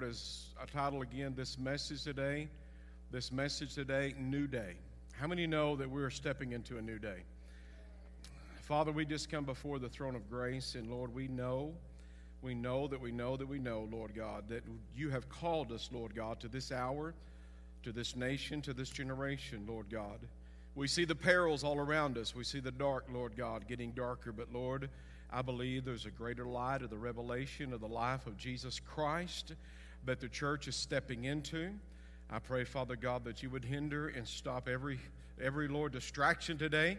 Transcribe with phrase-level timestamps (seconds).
[0.00, 2.46] Lord, as I title again this message today,
[3.10, 4.74] this message today, New Day.
[5.18, 7.24] How many know that we're stepping into a new day?
[8.60, 11.74] Father, we just come before the throne of grace, and Lord, we know,
[12.42, 14.62] we know that we know that we know, Lord God, that
[14.94, 17.12] you have called us, Lord God, to this hour,
[17.82, 20.20] to this nation, to this generation, Lord God.
[20.76, 22.36] We see the perils all around us.
[22.36, 24.90] We see the dark, Lord God, getting darker, but Lord,
[25.32, 29.54] I believe there's a greater light of the revelation of the life of Jesus Christ
[30.04, 31.70] that the church is stepping into.
[32.30, 34.98] I pray, Father God, that you would hinder and stop every
[35.40, 36.98] every Lord distraction today.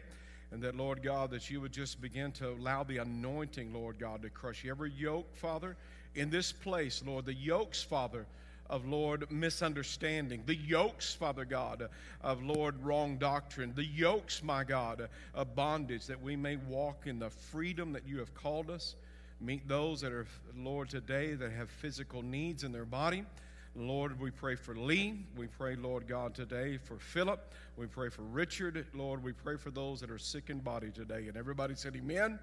[0.51, 4.23] And that, Lord God, that you would just begin to allow the anointing, Lord God,
[4.23, 5.77] to crush every yoke, Father,
[6.15, 7.25] in this place, Lord.
[7.25, 8.25] The yokes, Father,
[8.67, 11.89] of Lord misunderstanding, the yokes, Father God,
[12.21, 17.19] of Lord wrong doctrine, the yokes, my God, of bondage, that we may walk in
[17.19, 18.95] the freedom that you have called us.
[19.41, 23.23] Meet those that are, Lord, today that have physical needs in their body.
[23.73, 25.23] Lord, we pray for Lee.
[25.38, 27.53] We pray, Lord God, today for Philip.
[27.78, 28.86] We pray for Richard.
[28.94, 31.28] Lord, we pray for those that are sick in body today.
[31.30, 32.38] And everybody said, Amen.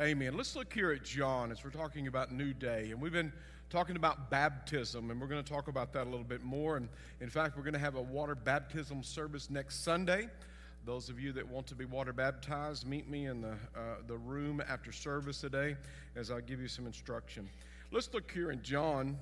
[0.00, 0.34] Amen.
[0.34, 2.90] Let's look here at John as we're talking about New Day.
[2.90, 3.32] And we've been
[3.68, 6.76] talking about baptism, and we're going to talk about that a little bit more.
[6.78, 6.88] And
[7.20, 10.28] in fact, we're going to have a water baptism service next Sunday.
[10.84, 14.16] Those of you that want to be water baptized, meet me in the, uh, the
[14.16, 15.76] room after service today
[16.14, 17.48] as I give you some instruction.
[17.90, 19.16] Let's look here in John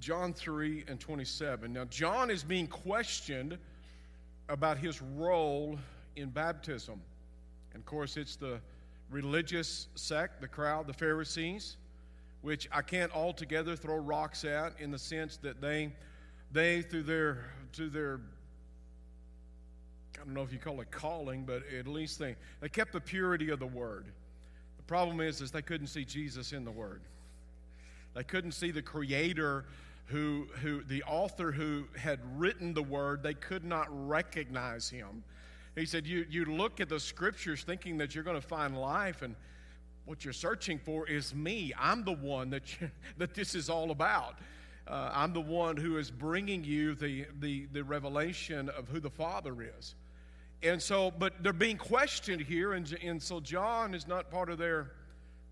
[0.00, 1.72] John 3 and 27.
[1.72, 3.58] Now, John is being questioned
[4.48, 5.78] about his role
[6.16, 7.00] in baptism.
[7.74, 8.60] And of course, it's the
[9.10, 11.76] religious sect, the crowd, the Pharisees,
[12.42, 15.92] which I can't altogether throw rocks at in the sense that they,
[16.52, 18.20] they through their, through their,
[20.20, 23.00] I don't know if you call it calling, but at least they, they kept the
[23.00, 24.06] purity of the word.
[24.76, 27.02] The problem is, is they couldn't see Jesus in the word.
[28.14, 29.64] They couldn't see the creator
[30.06, 35.22] who, who the author who had written the word, they could not recognize him.
[35.76, 39.22] He said, you, you look at the scriptures thinking that you're going to find life,
[39.22, 39.36] and
[40.06, 41.72] what you're searching for is me.
[41.78, 44.38] I'm the one that, you, that this is all about.
[44.86, 49.10] Uh, I'm the one who is bringing you the, the, the revelation of who the
[49.10, 49.94] Father is.
[50.62, 54.58] And so, but they're being questioned here, and, and so John is not part of
[54.58, 54.90] their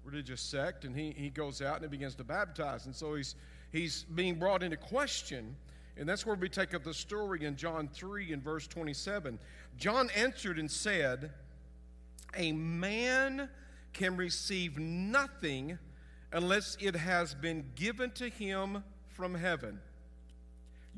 [0.04, 2.86] religious sect, and he, he goes out and he begins to baptize.
[2.86, 3.36] And so he's
[3.70, 5.56] he's being brought into question.
[5.96, 9.38] And that's where we take up the story in John 3 and verse 27.
[9.78, 11.32] John answered and said,
[12.36, 13.48] A man
[13.92, 15.78] can receive nothing
[16.32, 19.80] unless it has been given to him from heaven.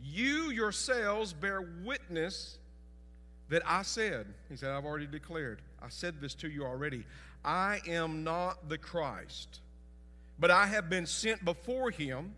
[0.02, 2.57] You yourselves bear witness
[3.48, 7.04] that I said, He said, I've already declared, I said this to you already.
[7.44, 9.60] I am not the Christ,
[10.38, 12.34] but I have been sent before him.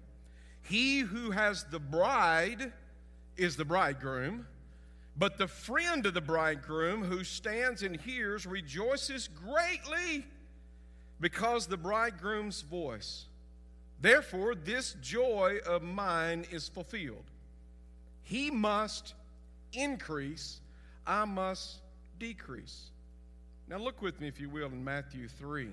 [0.63, 2.73] He who has the bride
[3.37, 4.47] is the bridegroom,
[5.17, 10.25] but the friend of the bridegroom who stands and hears rejoices greatly
[11.21, 13.27] because the bridegroom's voice.
[14.01, 17.25] Therefore, this joy of mine is fulfilled.
[18.23, 19.15] He must
[19.73, 20.61] increase,
[21.11, 21.81] I must
[22.21, 22.91] decrease.
[23.67, 25.71] Now, look with me, if you will, in Matthew 3.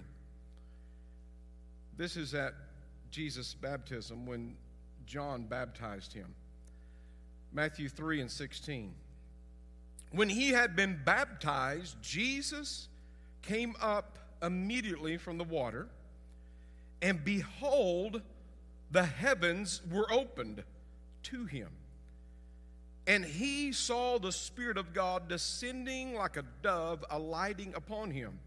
[1.95, 2.55] This is at
[3.11, 4.55] Jesus' baptism when
[5.05, 6.33] John baptized him.
[7.53, 8.95] Matthew 3 and 16.
[10.11, 12.87] When he had been baptized, Jesus
[13.43, 15.87] came up immediately from the water,
[16.99, 18.23] and behold,
[18.89, 20.63] the heavens were opened
[21.23, 21.69] to him.
[23.07, 28.37] And he saw the Spirit of God descending like a dove, alighting upon him.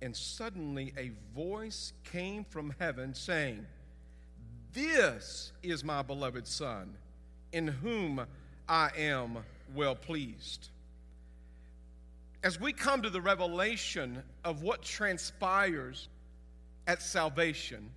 [0.00, 3.66] And suddenly a voice came from heaven saying,
[4.72, 6.94] this is my beloved Son,
[7.52, 8.24] in whom
[8.68, 9.38] I am
[9.74, 10.68] well pleased.
[12.44, 16.08] As we come to the revelation of what transpires
[16.86, 17.90] at salvation,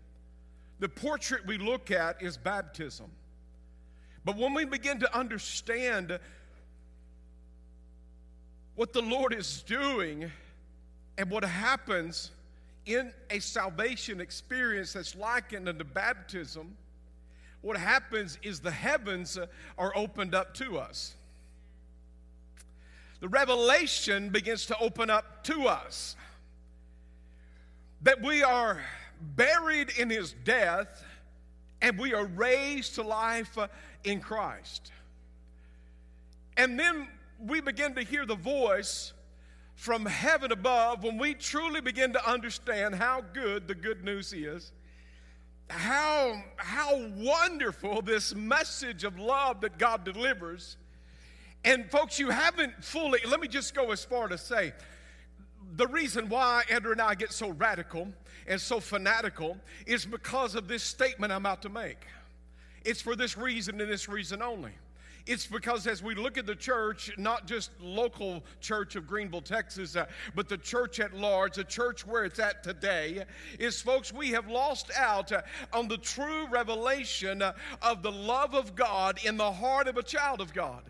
[0.79, 3.11] the portrait we look at is baptism.
[4.23, 6.19] But when we begin to understand
[8.75, 10.31] what the Lord is doing
[11.17, 12.31] and what happens
[12.85, 16.75] in a salvation experience that's likened unto baptism,
[17.61, 19.37] what happens is the heavens
[19.77, 21.15] are opened up to us.
[23.19, 26.15] The revelation begins to open up to us
[28.01, 28.81] that we are
[29.35, 31.03] buried in his death
[31.81, 33.67] and we are raised to life uh,
[34.03, 34.91] in Christ.
[36.57, 37.07] And then
[37.39, 39.13] we begin to hear the voice
[39.75, 44.71] from heaven above when we truly begin to understand how good the good news is
[45.71, 50.77] how, how wonderful this message of love that God delivers.
[51.63, 54.73] And folks, you haven't fully, let me just go as far to say,
[55.75, 58.07] the reason why Andrew and I get so radical
[58.47, 62.05] and so fanatical is because of this statement I'm about to make.
[62.83, 64.71] It's for this reason and this reason only.
[65.27, 69.95] It's because as we look at the church, not just local church of Greenville, Texas,
[69.95, 73.23] uh, but the church at large, the church where it's at today,
[73.59, 75.41] is folks, we have lost out uh,
[75.73, 77.53] on the true revelation uh,
[77.83, 80.81] of the love of God in the heart of a child of God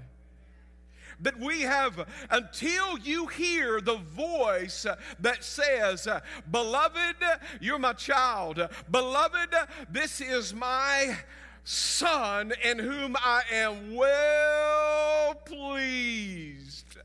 [1.22, 4.86] that we have until you hear the voice
[5.20, 6.08] that says,
[6.50, 7.16] Beloved,
[7.60, 8.68] you're my child.
[8.90, 9.56] Beloved,
[9.90, 11.18] this is my
[11.64, 16.98] son in whom I am well pleased.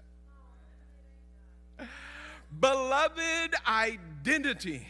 [2.58, 4.86] Beloved identity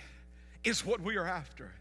[0.63, 1.73] is what we are after.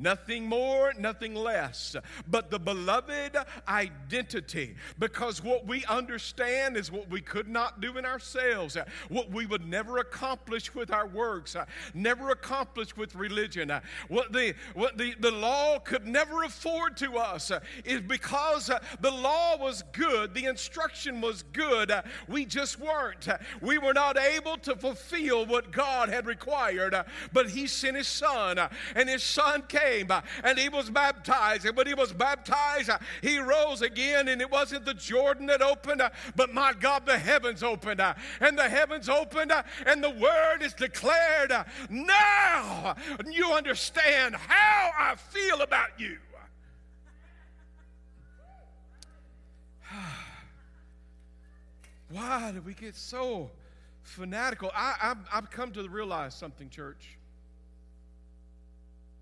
[0.00, 1.94] Nothing more, nothing less,
[2.26, 3.36] but the beloved
[3.68, 4.74] identity.
[4.98, 8.78] Because what we understand is what we could not do in ourselves,
[9.10, 11.54] what we would never accomplish with our works,
[11.92, 13.70] never accomplish with religion,
[14.08, 17.52] what the, what the, the law could never afford to us
[17.84, 18.70] is because
[19.00, 21.92] the law was good, the instruction was good,
[22.26, 23.28] we just weren't.
[23.60, 26.96] We were not able to fulfill what God had required,
[27.34, 28.58] but He sent His Son,
[28.94, 30.10] and His Son came came
[30.44, 31.64] and he was baptized.
[31.66, 32.90] And when he was baptized,
[33.22, 36.02] he rose again, and it wasn't the Jordan that opened,
[36.36, 38.00] but my God, the heavens opened.
[38.40, 39.52] And the heavens opened,
[39.86, 41.52] and the word is declared.
[41.88, 42.96] Now
[43.30, 46.18] you understand how I feel about you.
[52.10, 53.50] Why do we get so
[54.02, 54.70] fanatical?
[54.74, 57.19] I, have come to realize something, church.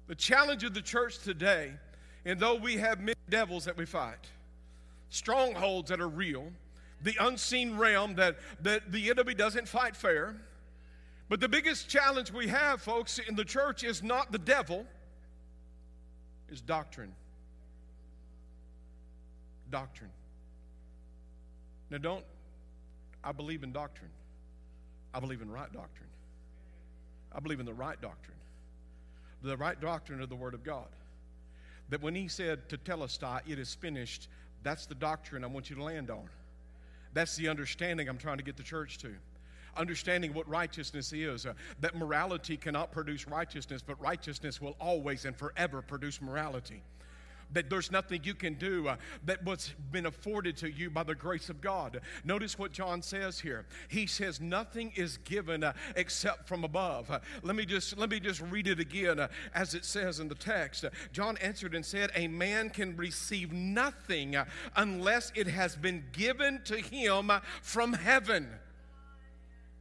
[0.09, 1.73] The challenge of the church today,
[2.25, 4.27] and though we have many devils that we fight,
[5.11, 6.51] strongholds that are real,
[7.03, 10.35] the unseen realm that, that the enemy doesn't fight fair.
[11.29, 14.87] But the biggest challenge we have, folks, in the church is not the devil,
[16.49, 17.13] is doctrine.
[19.71, 20.11] Doctrine.
[21.91, 22.25] Now, don't,
[23.23, 24.11] I believe in doctrine.
[25.13, 26.09] I believe in right doctrine.
[27.31, 28.39] I believe in the right doctrine
[29.43, 30.87] the right doctrine of the Word of God.
[31.91, 34.29] That when he said tetelestai, it is finished,
[34.63, 36.29] that's the doctrine I want you to land on.
[37.15, 39.15] That's the understanding I'm trying to get the church to.
[39.77, 45.37] Understanding what righteousness is, uh, that morality cannot produce righteousness, but righteousness will always and
[45.37, 46.83] forever produce morality
[47.53, 51.15] that there's nothing you can do uh, that what's been afforded to you by the
[51.15, 52.01] grace of God.
[52.25, 53.67] Notice what John says here.
[53.89, 57.11] He says nothing is given uh, except from above.
[57.11, 60.29] Uh, let me just let me just read it again uh, as it says in
[60.29, 60.85] the text.
[61.13, 64.45] John answered and said, "A man can receive nothing uh,
[64.77, 68.49] unless it has been given to him uh, from heaven."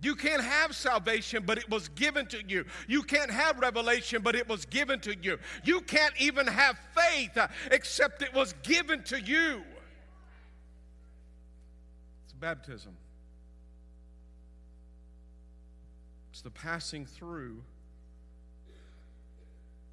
[0.01, 2.65] You can't have salvation, but it was given to you.
[2.87, 5.39] You can't have revelation, but it was given to you.
[5.63, 9.63] You can't even have faith uh, except it was given to you.
[12.25, 12.93] It's baptism,
[16.31, 17.57] it's the passing through.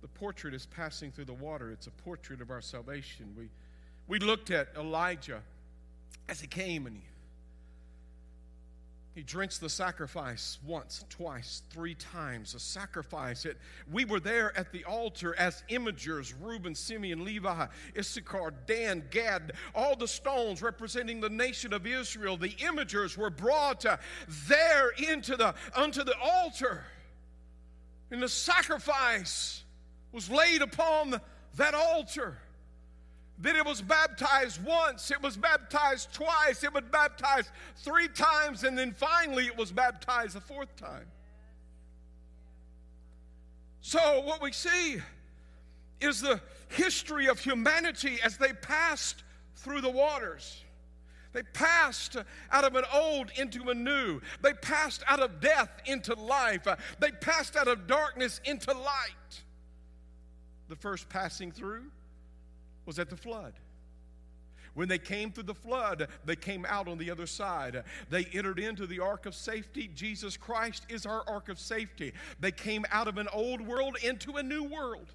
[0.03, 1.71] The portrait is passing through the water.
[1.71, 3.35] It's a portrait of our salvation.
[3.39, 3.49] We,
[4.07, 5.41] we looked at Elijah
[6.29, 7.03] as he came and he
[9.15, 13.45] he drinks the sacrifice once, twice, three times, a sacrifice.
[13.45, 13.59] It,
[13.91, 17.67] we were there at the altar as imagers Reuben, Simeon, Levi,
[17.97, 22.37] Issachar, Dan, Gad, all the stones representing the nation of Israel.
[22.37, 23.99] The imagers were brought uh,
[24.49, 26.85] there into the, unto the altar.
[28.11, 29.63] And the sacrifice
[30.11, 31.21] was laid upon
[31.57, 32.37] that altar
[33.41, 38.79] that it was baptized once, it was baptized twice, it was baptized three times, and
[38.79, 41.07] then finally it was baptized a fourth time.
[43.81, 44.99] So, what we see
[46.01, 49.25] is the history of humanity as they passed
[49.57, 50.63] through the waters.
[51.33, 52.17] They passed
[52.53, 54.21] out of an old into a new.
[54.41, 56.67] They passed out of death into life.
[57.01, 59.43] They passed out of darkness into light.
[60.69, 61.91] The first passing through
[62.87, 63.55] was at the flood.
[64.75, 67.85] When they came through the flood, they came out on the other side.
[68.11, 69.89] They entered into the ark of safety.
[69.95, 72.13] Jesus Christ is our ark of safety.
[72.41, 75.07] They came out of an old world into a new world.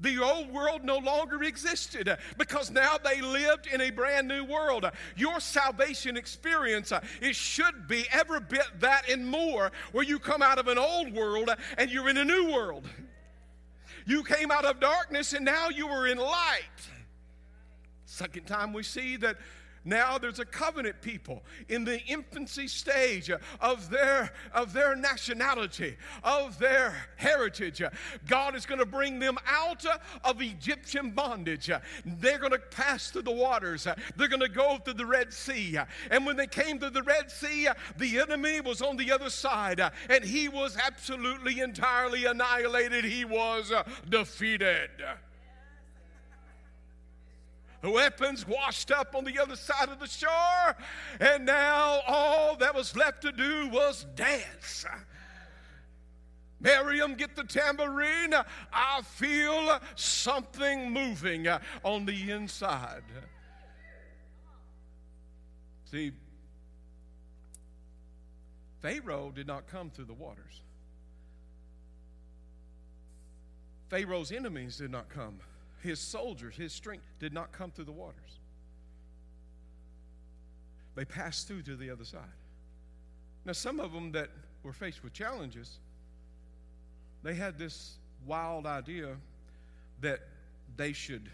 [0.00, 4.86] The old world no longer existed because now they lived in a brand new world.
[5.14, 10.40] Your salvation experience, uh, it should be every bit that and more, where you come
[10.40, 12.86] out of an old world and you're in a new world.
[14.06, 16.62] You came out of darkness and now you were in light.
[18.04, 19.36] Second time we see that
[19.84, 26.58] now there's a covenant people in the infancy stage of their, of their nationality, of
[26.58, 27.82] their heritage.
[28.26, 29.86] God is going to bring them out
[30.24, 31.70] of Egyptian bondage.
[32.04, 33.86] They're going to pass through the waters.
[34.16, 35.78] They're going to go through the Red Sea.
[36.10, 39.80] And when they came to the Red Sea, the enemy was on the other side,
[40.08, 43.04] and he was absolutely entirely annihilated.
[43.04, 43.72] He was
[44.08, 44.90] defeated
[47.82, 50.76] weapons washed up on the other side of the shore,
[51.18, 54.84] and now all that was left to do was dance.
[56.60, 58.34] Miriam, get the tambourine.
[58.72, 61.48] I feel something moving
[61.82, 63.02] on the inside.
[65.90, 66.12] See,
[68.80, 70.62] Pharaoh did not come through the waters.
[73.88, 75.40] Pharaoh's enemies did not come
[75.82, 78.38] his soldiers, his strength did not come through the waters.
[80.94, 82.20] They passed through to the other side.
[83.44, 84.28] Now, some of them that
[84.62, 85.78] were faced with challenges,
[87.22, 87.96] they had this
[88.26, 89.16] wild idea
[90.00, 90.20] that
[90.76, 91.30] they should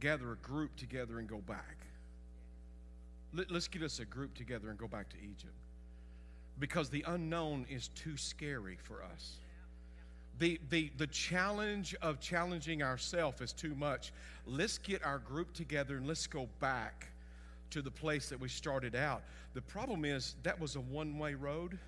[0.00, 1.76] gather a group together and go back.
[3.32, 5.52] Let, us get us a group together and go back to Egypt.
[6.58, 9.36] Because the unknown is too scary for us
[10.38, 14.12] the, the, the challenge of challenging ourselves is too much.
[14.46, 17.08] Let's get our group together and let's go back
[17.70, 19.22] to the place that we started out.
[19.54, 21.78] The problem is that was a one way road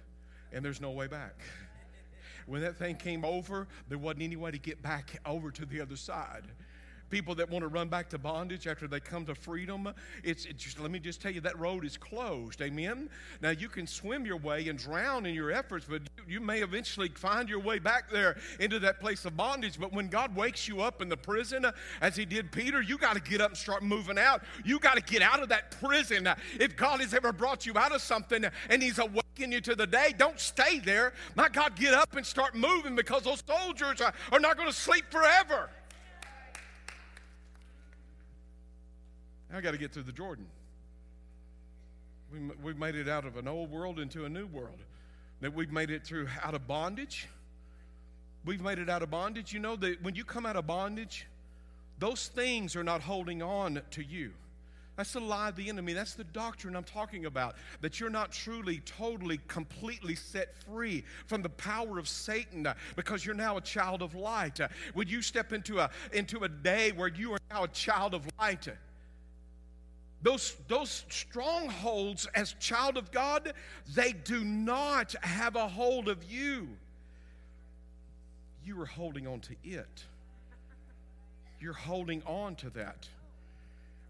[0.53, 1.41] and there's no way back.
[2.47, 5.81] When that thing came over, there wasn't any way to get back over to the
[5.81, 6.45] other side
[7.11, 9.93] people that want to run back to bondage after they come to freedom.
[10.23, 12.63] It's, it's just, let me just tell you that road is closed.
[12.63, 13.11] Amen.
[13.43, 16.61] Now you can swim your way and drown in your efforts, but you, you may
[16.63, 19.79] eventually find your way back there into that place of bondage.
[19.79, 22.97] But when God wakes you up in the prison, uh, as He did Peter, you
[22.97, 24.43] got to get up and start moving out.
[24.65, 26.27] You got to get out of that prison.
[26.27, 29.61] Uh, if God has ever brought you out of something uh, and He's awakening you
[29.63, 31.13] to the day, don't stay there.
[31.35, 34.75] My God, get up and start moving because those soldiers are, are not going to
[34.75, 35.71] sleep forever.
[39.55, 40.47] I got to get through the Jordan.
[42.33, 44.79] We, we've made it out of an old world into a new world.
[45.41, 47.29] That we've made it through out of bondage.
[48.45, 49.53] We've made it out of bondage.
[49.53, 51.27] You know that when you come out of bondage,
[51.99, 54.33] those things are not holding on to you.
[54.97, 55.95] That's the lie of the enemy.
[55.95, 57.57] That's the doctrine I'm talking about.
[57.81, 63.25] That you're not truly, totally, completely set free from the power of Satan uh, because
[63.25, 64.61] you're now a child of light.
[64.61, 68.13] Uh, when you step into a, into a day where you are now a child
[68.13, 68.69] of light,
[70.23, 73.53] those, those strongholds as child of God,
[73.95, 76.69] they do not have a hold of you.
[78.65, 80.05] You are holding on to it.
[81.61, 83.09] You're holding on to that.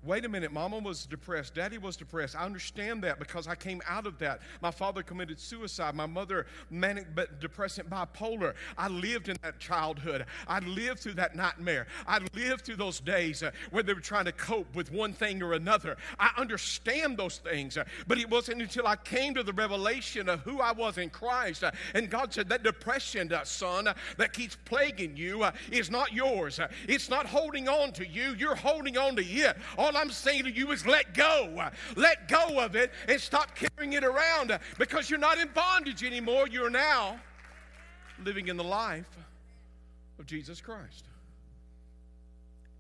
[0.02, 2.34] Wait a minute, mama was depressed, daddy was depressed.
[2.34, 4.40] I understand that because I came out of that.
[4.62, 8.54] My father committed suicide, my mother manic but depressant bipolar.
[8.78, 10.24] I lived in that childhood.
[10.48, 11.86] I lived through that nightmare.
[12.06, 15.42] I lived through those days uh, where they were trying to cope with one thing
[15.42, 15.98] or another.
[16.18, 20.40] I understand those things, uh, but it wasn't until I came to the revelation of
[20.40, 21.62] who I was in Christ.
[21.62, 26.58] Uh, and God said, That depression, son, that keeps plaguing you is not yours.
[26.88, 29.58] it's not holding on to you, you're holding on to it.
[29.76, 31.70] All all I'm saying to you is let go.
[31.96, 36.46] Let go of it and stop carrying it around because you're not in bondage anymore.
[36.48, 37.18] You're now
[38.24, 39.08] living in the life
[40.18, 41.04] of Jesus Christ.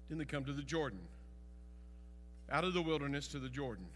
[0.08, 1.00] Then they come to the Jordan,
[2.50, 3.86] out of the wilderness to the Jordan.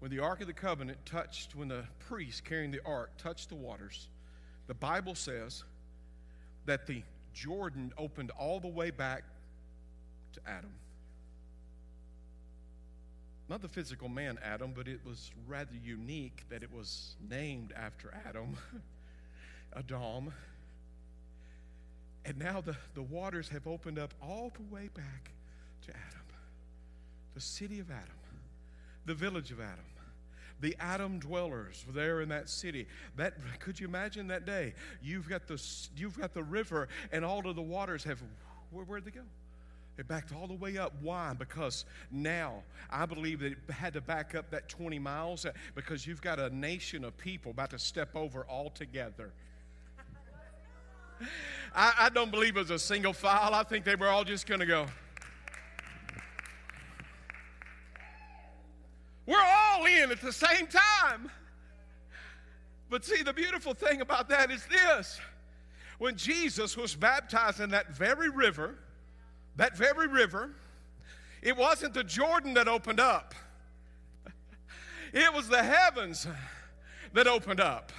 [0.00, 3.56] When the Ark of the Covenant touched, when the priest carrying the ark touched the
[3.56, 4.08] waters,
[4.68, 5.64] the Bible says
[6.66, 7.02] that the
[7.34, 9.24] Jordan opened all the way back
[10.34, 10.70] to Adam.
[13.48, 18.12] Not the physical man Adam, but it was rather unique that it was named after
[18.26, 18.56] Adam,
[19.76, 20.32] Adam.
[22.24, 25.30] And now the, the waters have opened up all the way back
[25.86, 26.26] to Adam,
[27.34, 28.16] the city of Adam,
[29.06, 29.84] the village of Adam
[30.60, 32.86] the Adam dwellers there in that city.
[33.16, 34.74] That could you imagine that day?
[35.02, 35.62] You've got the
[35.96, 38.20] you've got the river, and all of the waters have
[38.70, 39.20] where where'd they go?
[39.98, 40.92] It backed all the way up.
[41.02, 41.34] Why?
[41.36, 46.06] Because now I believe that it had to back up that 20 miles uh, because
[46.06, 49.32] you've got a nation of people about to step over altogether.
[51.74, 53.52] I, I don't believe it was a single file.
[53.52, 54.86] I think they were all just going to go.
[59.26, 61.30] We're all in at the same time.
[62.88, 65.20] But see, the beautiful thing about that is this
[65.98, 68.76] when Jesus was baptized in that very river,
[69.58, 70.50] that very river,
[71.42, 73.34] it wasn't the Jordan that opened up,
[75.12, 76.26] it was the heavens
[77.12, 77.92] that opened up.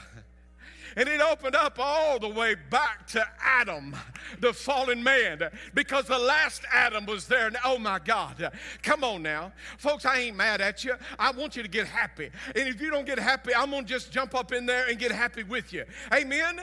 [0.95, 3.95] And it opened up all the way back to Adam,
[4.39, 5.41] the fallen man,
[5.73, 7.47] because the last Adam was there.
[7.47, 8.51] And oh my God,
[8.81, 9.51] come on now.
[9.77, 10.95] Folks, I ain't mad at you.
[11.17, 12.31] I want you to get happy.
[12.55, 14.97] And if you don't get happy, I'm going to just jump up in there and
[14.97, 15.85] get happy with you.
[16.11, 16.61] Amen?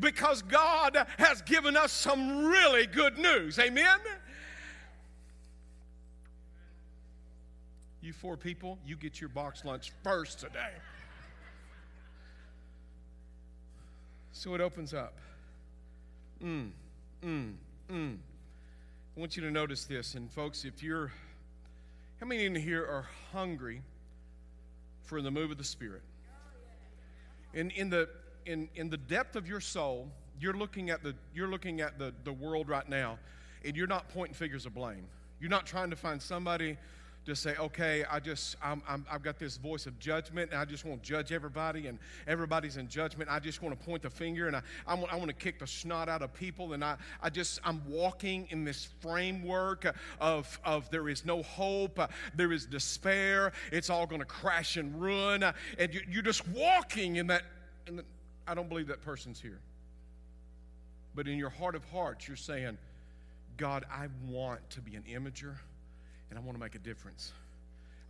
[0.00, 3.58] Because God has given us some really good news.
[3.60, 3.98] Amen?
[8.08, 10.72] You four people, you get your box lunch first today.
[14.32, 15.18] So it opens up.
[16.42, 16.70] Mm,
[17.22, 17.52] mm,
[17.92, 18.16] mm.
[19.14, 20.14] I want you to notice this.
[20.14, 21.12] And folks, if you're,
[22.18, 23.82] how many in here are hungry
[25.02, 26.00] for the move of the Spirit?
[27.52, 28.08] In, in, the,
[28.46, 30.08] in, in the depth of your soul,
[30.40, 33.18] you're looking at, the, you're looking at the, the world right now,
[33.66, 35.04] and you're not pointing figures of blame.
[35.40, 36.78] You're not trying to find somebody
[37.28, 40.64] just say, okay, I just, I'm, i have got this voice of judgment, and I
[40.64, 43.28] just want to judge everybody, and everybody's in judgment.
[43.30, 45.58] I just want to point the finger, and I, I, want, I want to kick
[45.58, 50.58] the snot out of people, and I, I just, I'm walking in this framework of,
[50.64, 52.00] of there is no hope,
[52.34, 55.44] there is despair, it's all going to crash and ruin,
[55.78, 57.42] and you, you're just walking in that,
[57.86, 58.02] and
[58.46, 59.60] I don't believe that person's here.
[61.14, 62.78] But in your heart of hearts, you're saying,
[63.58, 65.56] God, I want to be an imager
[66.30, 67.32] and I want to make a difference.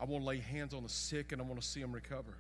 [0.01, 2.35] I want to lay hands on the sick and I want to see them recover.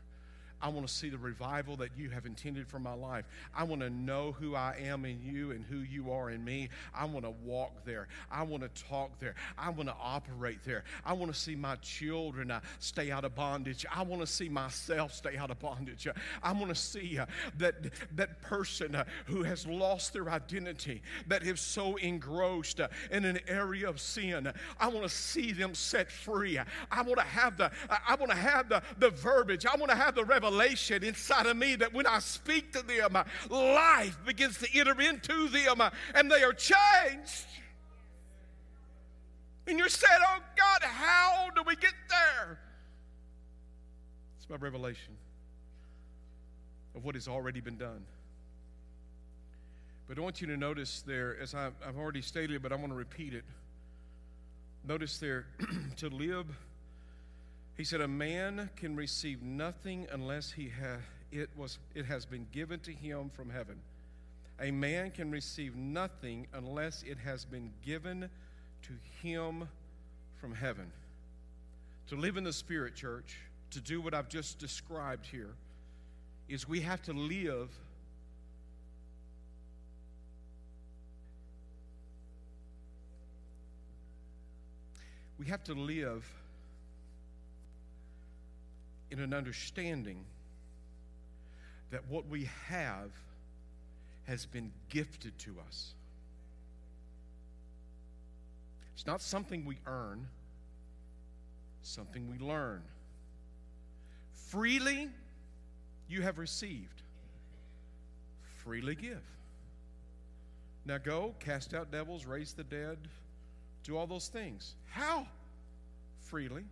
[0.60, 3.24] I want to see the revival that you have intended for my life.
[3.54, 6.68] I want to know who I am in you and who you are in me.
[6.94, 8.08] I want to walk there.
[8.30, 9.36] I want to talk there.
[9.56, 10.82] I want to operate there.
[11.04, 13.86] I want to see my children uh, stay out of bondage.
[13.94, 16.08] I want to see myself stay out of bondage.
[16.42, 17.26] I want to see uh,
[17.58, 17.76] that,
[18.16, 23.38] that person uh, who has lost their identity, that is so engrossed uh, in an
[23.46, 24.52] area of sin.
[24.80, 26.58] I want to see them set free.
[26.58, 29.64] I want to have the, I want to have the, the verbiage.
[29.64, 32.82] I want to have the revelation revelation inside of me that when I speak to
[32.82, 33.16] them,
[33.50, 35.82] life begins to enter into them
[36.14, 37.46] and they are changed.
[39.66, 42.58] And you're saying, oh God, how do we get there?
[44.38, 45.14] It's my revelation
[46.94, 48.04] of what has already been done.
[50.08, 52.96] But I want you to notice there, as I've already stated, but I want to
[52.96, 53.44] repeat it.
[54.86, 55.44] Notice there,
[55.98, 56.46] to live
[57.78, 62.46] he said, A man can receive nothing unless he ha- it, was, it has been
[62.52, 63.76] given to him from heaven.
[64.60, 68.28] A man can receive nothing unless it has been given
[68.82, 69.68] to him
[70.40, 70.90] from heaven.
[72.08, 73.36] To live in the Spirit, church,
[73.70, 75.54] to do what I've just described here,
[76.48, 77.70] is we have to live
[85.38, 86.28] we have to live
[89.10, 90.24] in an understanding
[91.90, 93.10] that what we have
[94.26, 95.94] has been gifted to us.
[98.94, 100.26] It's not something we earn,
[101.82, 102.82] something we learn.
[104.32, 105.08] Freely
[106.08, 107.02] you have received,
[108.64, 109.22] freely give.
[110.84, 112.98] Now go, cast out devils, raise the dead,
[113.84, 114.74] do all those things.
[114.90, 115.26] How?
[116.20, 116.64] Freely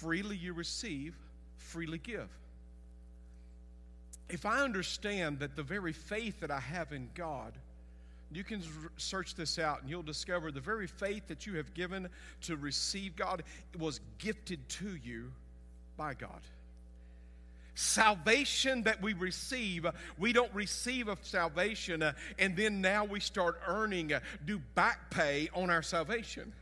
[0.00, 1.14] freely you receive,
[1.56, 2.28] freely give.
[4.28, 7.54] If I understand that the very faith that I have in God,
[8.30, 8.62] you can
[8.98, 12.08] search this out and you'll discover the very faith that you have given
[12.42, 13.42] to receive God
[13.78, 15.32] was gifted to you
[15.96, 16.40] by God.
[17.74, 19.86] Salvation that we receive,
[20.18, 25.10] we don't receive a salvation uh, and then now we start earning, uh, do back
[25.10, 26.52] pay on our salvation.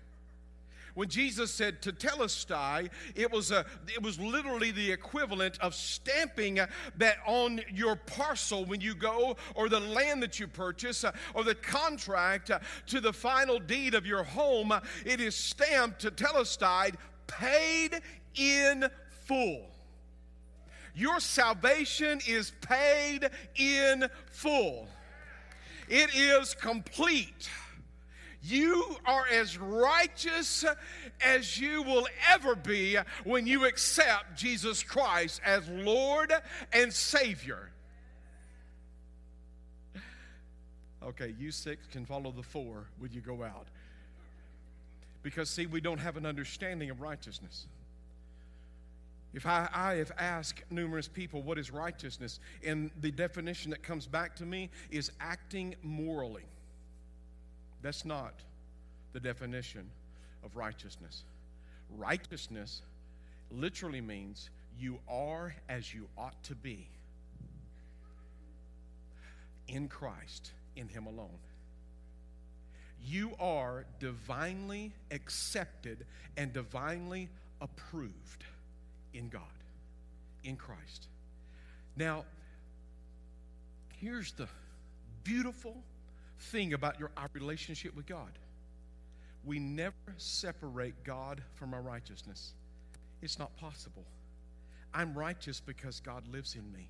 [0.96, 6.58] When Jesus said tetelestai, it was, a, it was literally the equivalent of stamping
[6.96, 11.04] that on your parcel when you go, or the land that you purchase,
[11.34, 12.50] or the contract
[12.86, 14.72] to the final deed of your home.
[15.04, 16.94] It is stamped to tetelestai,
[17.26, 18.00] paid
[18.34, 18.86] in
[19.26, 19.66] full.
[20.94, 24.88] Your salvation is paid in full.
[25.90, 27.50] It is complete.
[28.46, 30.64] You are as righteous
[31.24, 36.32] as you will ever be when you accept Jesus Christ as Lord
[36.72, 37.70] and Savior.
[41.02, 43.66] Okay, you six can follow the four when you go out.
[45.22, 47.66] Because, see, we don't have an understanding of righteousness.
[49.34, 54.06] If I, I have asked numerous people what is righteousness, and the definition that comes
[54.06, 56.44] back to me is acting morally.
[57.86, 58.34] That's not
[59.12, 59.88] the definition
[60.44, 61.22] of righteousness.
[61.96, 62.82] Righteousness
[63.52, 66.88] literally means you are as you ought to be
[69.68, 71.38] in Christ, in Him alone.
[73.04, 77.28] You are divinely accepted and divinely
[77.60, 78.44] approved
[79.14, 79.42] in God,
[80.42, 81.06] in Christ.
[81.96, 82.24] Now,
[84.00, 84.48] here's the
[85.22, 85.76] beautiful
[86.38, 88.30] thing about your our relationship with God.
[89.44, 92.52] We never separate God from our righteousness.
[93.22, 94.04] It's not possible.
[94.92, 96.88] I'm righteous because God lives in me.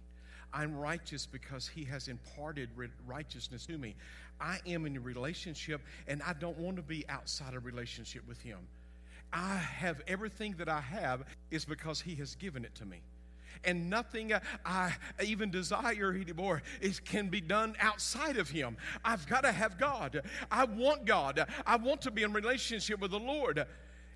[0.53, 2.71] I'm righteous because He has imparted
[3.07, 3.95] righteousness to me.
[4.41, 8.41] I am in a relationship and I don't want to be outside a relationship with
[8.41, 8.59] Him.
[9.33, 13.01] I have everything that I have is because He has given it to me.
[13.65, 14.33] And nothing
[14.65, 14.93] I
[15.23, 18.77] even desire anymore is, can be done outside of Him.
[19.05, 20.23] I've got to have God.
[20.51, 21.47] I want God.
[21.67, 23.67] I want to be in relationship with the Lord.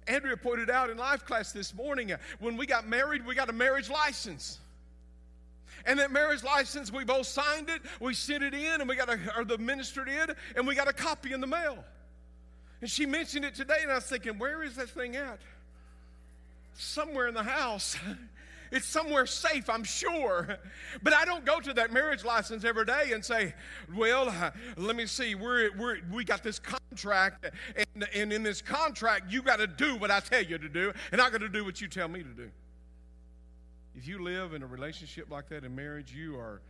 [0.06, 3.48] Andrea pointed out in life class this morning uh, when we got married, we got
[3.48, 4.58] a marriage license.
[5.86, 9.08] And that marriage license, we both signed it, we sent it in, and we got
[9.08, 11.82] a, or the minister did, and we got a copy in the mail.
[12.80, 15.38] And she mentioned it today, and I was thinking, where is that thing at?
[16.74, 17.96] Somewhere in the house.
[18.70, 20.58] It's somewhere safe, I'm sure.
[21.02, 23.54] But I don't go to that marriage license every day and say,
[23.96, 24.32] well,
[24.76, 29.42] let me see, we're, we're, we got this contract, and, and in this contract, you
[29.42, 31.80] got to do what I tell you to do, and I got to do what
[31.80, 32.50] you tell me to do.
[33.96, 36.60] If you live in a relationship like that in marriage, you are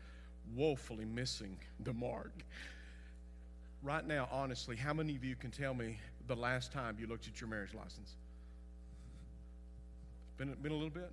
[0.57, 2.33] woefully missing the mark
[3.83, 7.27] right now, honestly, how many of you can tell me the last time you looked
[7.27, 8.17] at your marriage license?
[10.37, 11.11] Been, been a little bit?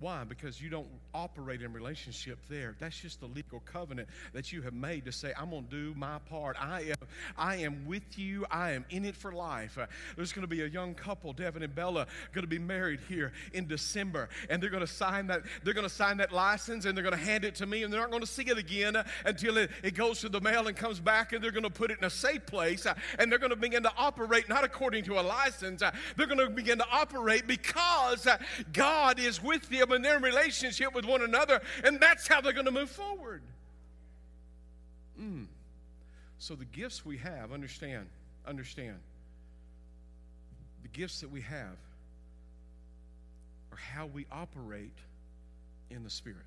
[0.00, 0.22] Why?
[0.22, 2.76] Because you don't operate in relationship there.
[2.78, 5.94] That's just the legal covenant that you have made to say, I'm going to do
[5.98, 6.56] my part.
[6.60, 8.46] I am, I am with you.
[8.48, 9.76] I am in it for life.
[9.76, 13.00] Uh, there's going to be a young couple, Devin and Bella, going to be married
[13.08, 15.42] here in December, and they're going to sign that.
[15.64, 17.92] They're going to sign that license, and they're going to hand it to me, and
[17.92, 20.76] they're not going to see it again until it, it goes to the mail and
[20.76, 23.40] comes back, and they're going to put it in a safe place, uh, and they're
[23.40, 25.82] going to begin to operate not according to a license.
[25.82, 28.28] Uh, they're going to begin to operate because
[28.72, 32.52] God is with them them in their relationship with one another, and that's how they're
[32.52, 33.42] going to move forward.
[35.20, 35.46] Mm.
[36.38, 38.06] So the gifts we have, understand,
[38.46, 38.98] understand,
[40.82, 41.76] the gifts that we have
[43.72, 44.96] are how we operate
[45.90, 46.38] in the Spirit.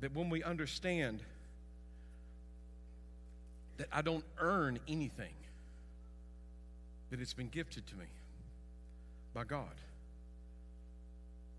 [0.00, 1.20] That when we understand
[3.76, 5.34] that I don't earn anything,
[7.10, 8.06] that it's been gifted to me
[9.34, 9.68] by God.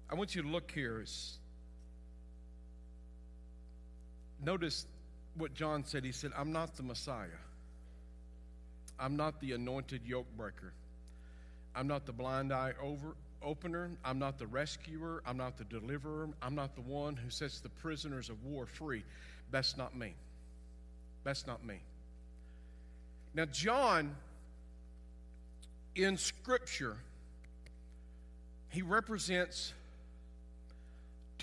[0.09, 1.03] I want you to look here.
[4.43, 4.85] Notice
[5.35, 6.03] what John said.
[6.03, 7.27] He said, I'm not the Messiah.
[8.99, 10.73] I'm not the anointed yoke breaker.
[11.75, 13.89] I'm not the blind eye over, opener.
[14.05, 15.23] I'm not the rescuer.
[15.25, 16.29] I'm not the deliverer.
[16.41, 19.03] I'm not the one who sets the prisoners of war free.
[19.51, 20.13] That's not me.
[21.23, 21.81] That's not me.
[23.33, 24.15] Now, John
[25.95, 26.97] in Scripture,
[28.69, 29.73] he represents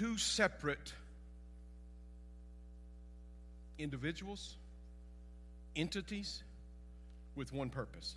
[0.00, 0.94] two separate
[3.78, 4.56] individuals,
[5.76, 6.42] entities
[7.36, 8.16] with one purpose.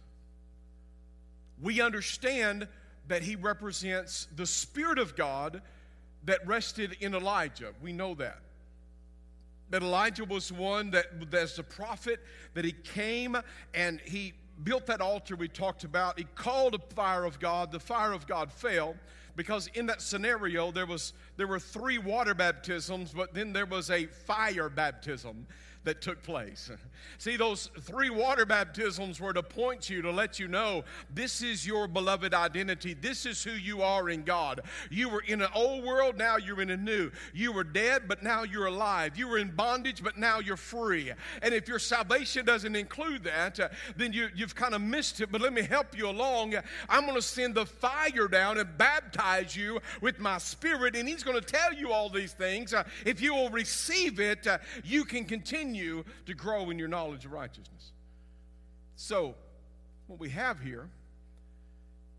[1.62, 2.69] We understand
[3.10, 5.62] that he represents the Spirit of God
[6.24, 7.74] that rested in Elijah.
[7.82, 8.39] We know that.
[9.69, 12.22] That Elijah was one that, as a prophet,
[12.54, 13.36] that he came
[13.74, 14.32] and he
[14.63, 16.17] built that altar we talked about.
[16.17, 17.74] He called a fire of God.
[17.74, 18.96] The fire of God fell
[19.36, 23.89] because in that scenario there was there were three water baptisms but then there was
[23.89, 25.46] a fire baptism
[25.84, 26.72] that took place.
[27.17, 31.65] See, those three water baptisms were to point you to let you know this is
[31.65, 32.93] your beloved identity.
[32.93, 34.62] This is who you are in God.
[34.89, 37.12] You were in an old world, now you're in a new.
[37.34, 39.17] You were dead, but now you're alive.
[39.17, 41.12] You were in bondage, but now you're free.
[41.41, 45.32] And if your salvation doesn't include that, uh, then you, you've kind of missed it.
[45.32, 46.56] But let me help you along.
[46.89, 51.24] I'm going to send the fire down and baptize you with my spirit, and He's
[51.24, 52.74] going to tell you all these things.
[52.74, 56.88] Uh, if you will receive it, uh, you can continue continue to grow in your
[56.88, 57.92] knowledge of righteousness.
[58.96, 59.36] So,
[60.08, 60.88] what we have here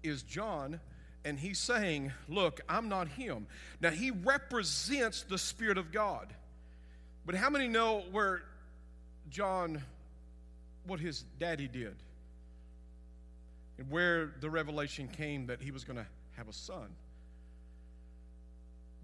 [0.03, 0.81] is John,
[1.25, 3.47] and he's saying, Look, I'm not him.
[3.81, 6.29] Now, he represents the Spirit of God.
[7.27, 8.43] But how many know where
[9.31, 9.83] John,
[10.87, 11.95] what his daddy did?
[13.79, 16.89] And where the revelation came that he was going to have a son.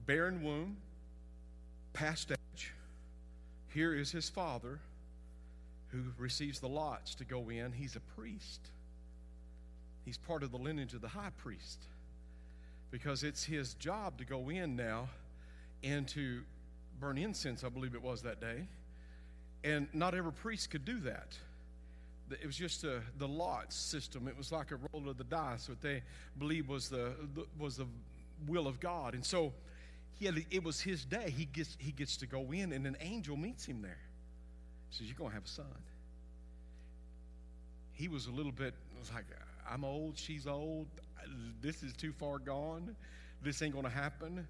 [0.07, 0.77] barren womb,
[1.93, 2.73] past age.
[3.73, 4.81] Here is his father
[5.89, 7.73] who receives the lots to go in.
[7.73, 8.61] He's a priest,
[10.05, 11.85] he's part of the lineage of the high priest
[12.91, 15.09] because it's his job to go in now
[15.85, 16.43] and to
[16.99, 18.67] burn incense, I believe it was that day.
[19.63, 21.39] And not every priest could do that.
[22.31, 24.29] It was just a, the lot system.
[24.29, 26.03] It was like a roll of the dice, what they
[26.39, 27.87] believe was the, the was the
[28.47, 29.15] will of God.
[29.15, 29.53] And so
[30.21, 31.33] he had, it was his day.
[31.35, 33.99] He gets, he gets to go in, and an angel meets him there.
[34.91, 35.65] He says, You're going to have a son.
[37.95, 38.75] He was a little bit
[39.15, 40.89] like, uh, I'm old, she's old,
[41.63, 42.95] this is too far gone,
[43.43, 44.47] this ain't going to happen.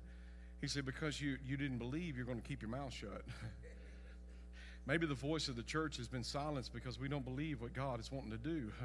[0.60, 3.22] He said, Because you, you didn't believe, you're going to keep your mouth shut.
[4.86, 8.00] Maybe the voice of the church has been silenced because we don't believe what God
[8.00, 8.72] is wanting to do.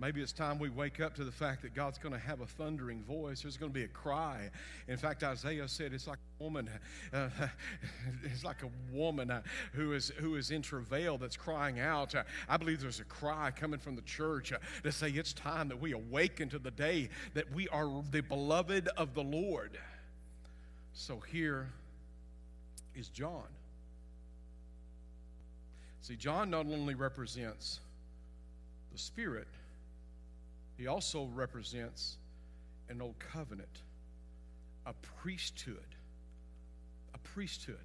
[0.00, 2.46] Maybe it's time we wake up to the fact that God's going to have a
[2.46, 3.42] thundering voice.
[3.42, 4.48] There's going to be a cry.
[4.88, 6.70] In fact, Isaiah said it's like a woman.
[7.12, 7.28] Uh,
[8.24, 9.42] it's like a woman uh,
[9.74, 12.14] who is who is in travail that's crying out.
[12.14, 15.68] Uh, I believe there's a cry coming from the church uh, to say it's time
[15.68, 19.78] that we awaken to the day that we are the beloved of the Lord.
[20.94, 21.68] So here
[22.94, 23.44] is John.
[26.00, 27.80] See, John not only represents
[28.92, 29.46] the Spirit
[30.80, 32.16] he also represents
[32.88, 33.82] an old covenant,
[34.86, 35.76] a priesthood.
[37.12, 37.84] A priesthood.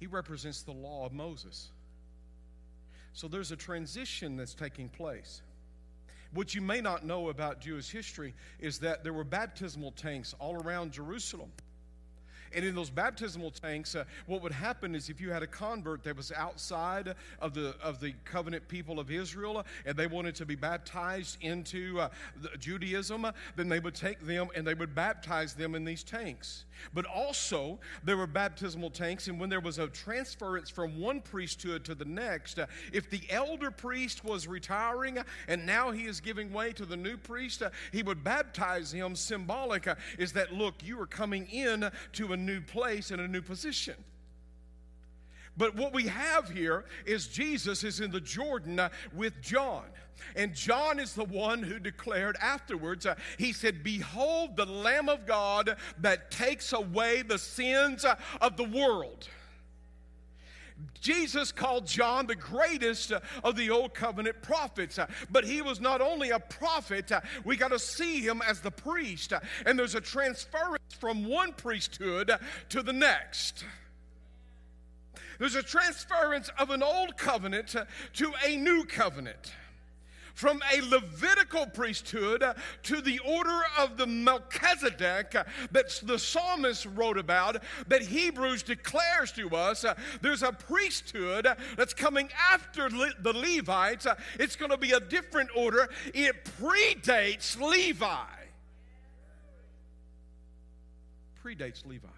[0.00, 1.70] He represents the law of Moses.
[3.12, 5.42] So there's a transition that's taking place.
[6.32, 10.56] What you may not know about Jewish history is that there were baptismal tanks all
[10.56, 11.52] around Jerusalem.
[12.54, 16.02] And in those baptismal tanks, uh, what would happen is if you had a convert
[16.04, 20.46] that was outside of the of the covenant people of Israel and they wanted to
[20.46, 22.08] be baptized into uh,
[22.58, 26.64] Judaism, then they would take them and they would baptize them in these tanks.
[26.92, 31.84] But also, there were baptismal tanks, and when there was a transference from one priesthood
[31.84, 36.52] to the next, uh, if the elder priest was retiring and now he is giving
[36.52, 39.16] way to the new priest, uh, he would baptize him.
[39.16, 43.28] Symbolic uh, is that look, you are coming in to a new place and a
[43.28, 43.94] new position.
[45.56, 49.84] But what we have here is Jesus is in the Jordan uh, with John.
[50.34, 55.26] And John is the one who declared afterwards, uh, he said, Behold the Lamb of
[55.26, 59.28] God that takes away the sins uh, of the world.
[61.00, 65.80] Jesus called John the greatest uh, of the old covenant prophets, uh, but he was
[65.80, 69.32] not only a prophet, uh, we got to see him as the priest,
[69.64, 72.30] and there's a transference from one priesthood
[72.70, 73.64] to the next.
[75.38, 77.76] There's a transference of an old covenant
[78.14, 79.52] to a new covenant
[80.36, 82.44] from a Levitical priesthood
[82.82, 85.34] to the order of the Melchizedek
[85.72, 89.84] that the psalmist wrote about, that Hebrews declares to us.
[89.84, 94.04] Uh, there's a priesthood that's coming after the Levites.
[94.04, 95.88] Uh, it's going to be a different order.
[96.12, 98.06] It predates Levi.
[101.42, 102.08] Predates Levi.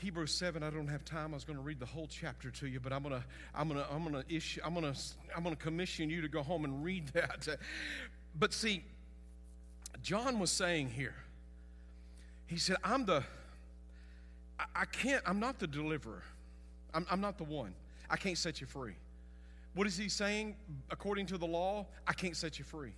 [0.00, 1.32] Hebrews 7, I don't have time.
[1.32, 3.68] I was going to read the whole chapter to you, but I'm going to I'm
[3.68, 4.98] going to I'm going to issue I'm going to
[5.36, 7.46] I'm going to commission you to go home and read that.
[8.38, 8.82] But see,
[10.02, 11.14] John was saying here.
[12.46, 13.22] He said, "I'm the
[14.74, 16.22] I, can't I'm not the deliverer.
[16.92, 17.74] I'm, I'm not the one.
[18.08, 18.94] I can't set you free."
[19.74, 20.56] What is he saying?
[20.90, 22.92] According to the law, I can't set you free.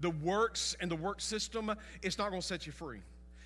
[0.00, 3.00] The works and the work system, it's not going to set you free.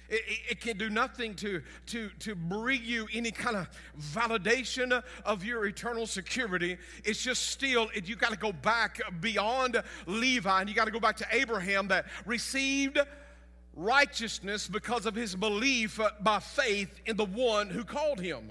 [0.09, 5.45] It, it, can do nothing to, to, to bring you any kind of validation of
[5.45, 6.77] your eternal security.
[7.05, 10.91] It's just still, it, you got to go back beyond Levi and you got to
[10.91, 12.99] go back to Abraham that received
[13.75, 18.51] righteousness because of his belief by faith in the one who called him.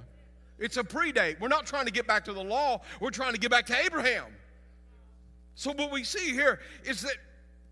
[0.57, 1.39] It's a predate.
[1.39, 3.77] We're not trying to get back to the law, we're trying to get back to
[3.77, 4.25] Abraham.
[5.55, 7.15] So, what we see here is that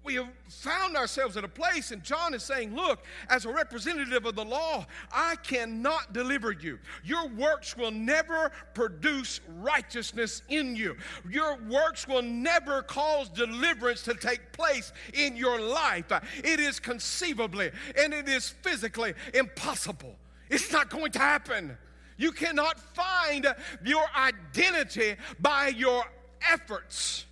[0.03, 4.25] we have found ourselves at a place, and John is saying, Look, as a representative
[4.25, 6.79] of the law, I cannot deliver you.
[7.03, 10.95] Your works will never produce righteousness in you.
[11.29, 16.11] Your works will never cause deliverance to take place in your life.
[16.43, 20.15] It is conceivably and it is physically impossible.
[20.49, 21.77] It's not going to happen.
[22.17, 23.47] You cannot find
[23.85, 26.03] your identity by your
[26.49, 27.25] efforts,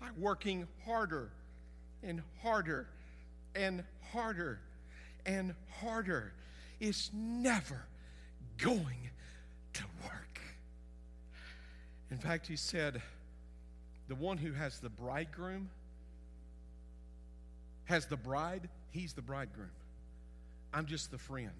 [0.00, 1.30] by working harder
[2.02, 2.86] and harder
[3.54, 4.60] and harder
[5.26, 6.32] and harder.
[6.80, 7.82] It's never
[8.58, 9.10] going
[9.74, 10.40] to work.
[12.10, 13.02] In fact, he said,
[14.08, 15.70] the one who has the bridegroom
[17.84, 19.70] has the bride, he's the bridegroom.
[20.72, 21.50] I'm just the friend.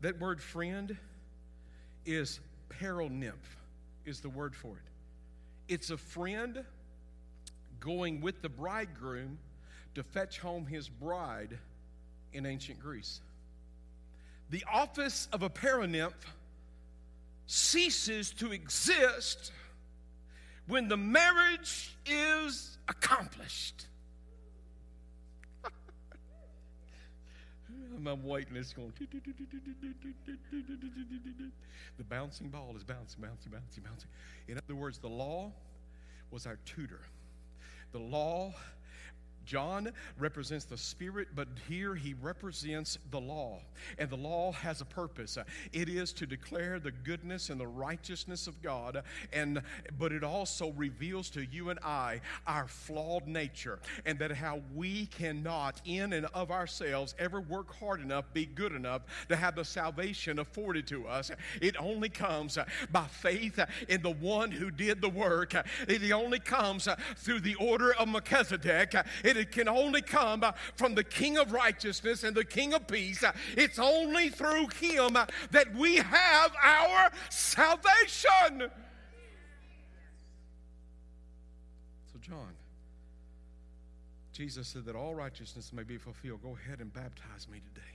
[0.00, 0.96] That word friend
[2.06, 3.32] is paranymph,
[4.04, 5.72] is the word for it.
[5.72, 6.64] It's a friend
[7.82, 9.38] going with the bridegroom
[9.94, 11.58] to fetch home his bride
[12.32, 13.20] in ancient Greece.
[14.50, 16.14] The office of a paranymph
[17.46, 19.52] ceases to exist
[20.66, 23.86] when the marriage is accomplished.
[28.06, 28.54] I'm waiting.
[28.74, 28.92] Going.
[31.98, 34.08] The bouncing ball is bouncing, bouncing, bouncing, bouncing.
[34.48, 35.52] In other words, the law
[36.30, 37.02] was our tutor.
[37.92, 38.54] The law
[39.44, 43.60] John represents the Spirit, but here he represents the law.
[43.98, 45.38] And the law has a purpose.
[45.72, 49.02] It is to declare the goodness and the righteousness of God,
[49.32, 49.62] and
[49.98, 55.06] but it also reveals to you and I our flawed nature, and that how we
[55.06, 59.64] cannot, in and of ourselves, ever work hard enough, be good enough to have the
[59.64, 61.30] salvation afforded to us.
[61.60, 62.58] It only comes
[62.90, 65.54] by faith in the one who did the work.
[65.88, 68.94] It only comes through the order of Melchizedek.
[69.24, 72.86] It it can only come uh, from the King of righteousness and the King of
[72.86, 73.22] peace.
[73.22, 78.70] Uh, it's only through Him uh, that we have our salvation.
[82.12, 82.52] So, John,
[84.32, 86.42] Jesus said that all righteousness may be fulfilled.
[86.42, 87.86] Go ahead and baptize me today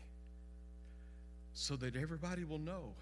[1.54, 2.93] so that everybody will know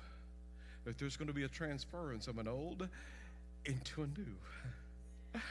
[0.86, 2.88] that there's going to be a transference of an old
[3.66, 5.42] into a new.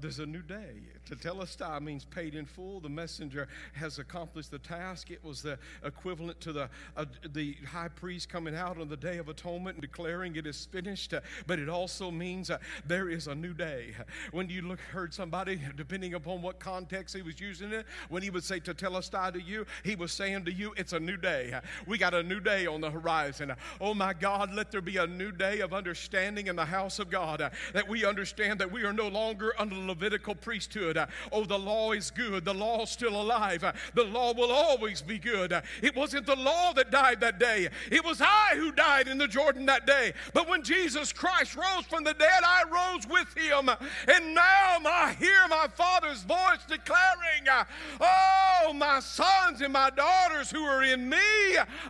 [0.00, 0.82] There's a new day.
[1.08, 2.80] Tetelestai means paid in full.
[2.80, 5.10] The messenger has accomplished the task.
[5.10, 9.18] It was the equivalent to the, uh, the high priest coming out on the day
[9.18, 11.14] of atonement and declaring it is finished.
[11.46, 13.94] But it also means uh, there is a new day.
[14.32, 18.30] When you look, heard somebody, depending upon what context he was using it, when he
[18.30, 21.58] would say Tetelestai to you, he was saying to you, it's a new day.
[21.86, 23.54] We got a new day on the horizon.
[23.80, 27.10] Oh my God, let there be a new day of understanding in the house of
[27.10, 30.98] God uh, that we understand that we are no longer under Levitical priesthood.
[31.32, 32.44] Oh, the law is good.
[32.44, 33.64] The law is still alive.
[33.94, 35.60] The law will always be good.
[35.82, 39.28] It wasn't the law that died that day, it was I who died in the
[39.28, 40.12] Jordan that day.
[40.32, 43.68] But when Jesus Christ rose from the dead, I rose with him.
[43.68, 47.66] And now I hear my Father's voice declaring,
[48.00, 51.16] Oh, my sons and my daughters who are in me,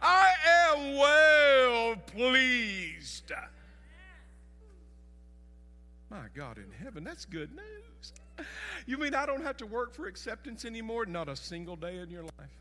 [0.00, 0.28] I
[0.72, 3.32] am well pleased.
[6.10, 7.87] My God in heaven, that's good news.
[8.86, 11.06] You mean I don't have to work for acceptance anymore?
[11.06, 12.58] Not a single day in your life.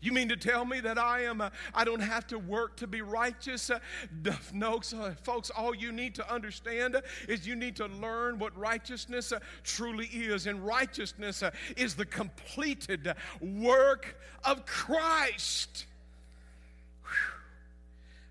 [0.00, 2.86] You mean to tell me that I am a, I don't have to work to
[2.86, 3.70] be righteous?
[3.70, 3.80] Uh,
[4.52, 4.80] no,
[5.22, 10.06] folks, all you need to understand is you need to learn what righteousness uh, truly
[10.06, 10.46] is.
[10.46, 15.86] And righteousness uh, is the completed work of Christ.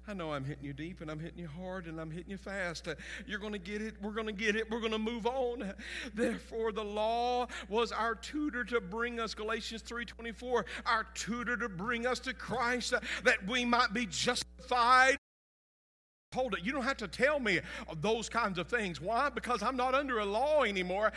[0.09, 2.37] I know I'm hitting you deep and I'm hitting you hard and I'm hitting you
[2.37, 2.87] fast.
[2.87, 3.95] Uh, you're going to get it.
[4.01, 4.71] We're going to get it.
[4.71, 5.73] We're going to move on.
[6.13, 12.05] Therefore, the law was our tutor to bring us, Galatians 3.24, our tutor to bring
[12.05, 15.17] us to Christ uh, that we might be justified.
[16.33, 16.63] Hold it.
[16.63, 17.59] You don't have to tell me
[17.99, 19.01] those kinds of things.
[19.01, 19.29] Why?
[19.29, 21.11] Because I'm not under a law anymore.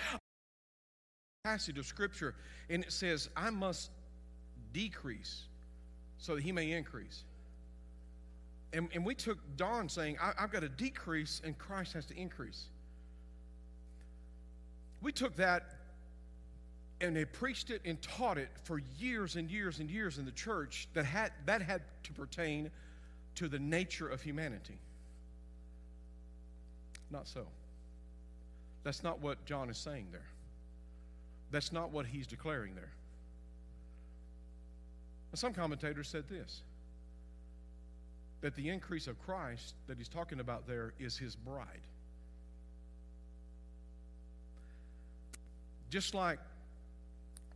[1.44, 2.34] Passage of Scripture,
[2.68, 3.90] and it says, I must
[4.72, 5.44] decrease
[6.18, 7.24] so that he may increase.
[8.72, 12.16] And, and we took Don saying, I, have got to decrease and Christ has to
[12.16, 12.66] increase.
[15.02, 15.80] We took that
[17.00, 20.32] and they preached it and taught it for years and years and years in the
[20.32, 22.70] church that had, that had to pertain
[23.36, 24.78] to the nature of humanity.
[27.10, 27.46] Not so.
[28.84, 30.26] That's not what John is saying there.
[31.50, 32.92] That's not what he's declaring there.
[35.34, 36.60] some commentators said this
[38.40, 41.82] that the increase of Christ that he's talking about there is his bride.
[45.90, 46.38] Just like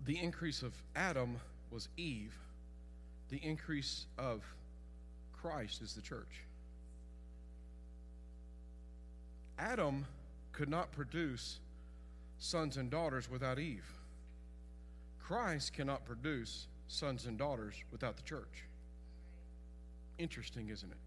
[0.04, 1.36] the increase of Adam
[1.70, 2.36] was Eve,
[3.30, 4.42] the increase of
[5.32, 6.42] Christ is the church.
[9.58, 10.04] Adam
[10.52, 11.58] could not produce
[12.38, 13.86] sons and daughters without Eve.
[15.22, 18.64] Christ cannot produce sons and daughters without the church.
[20.18, 20.98] Interesting, isn't it?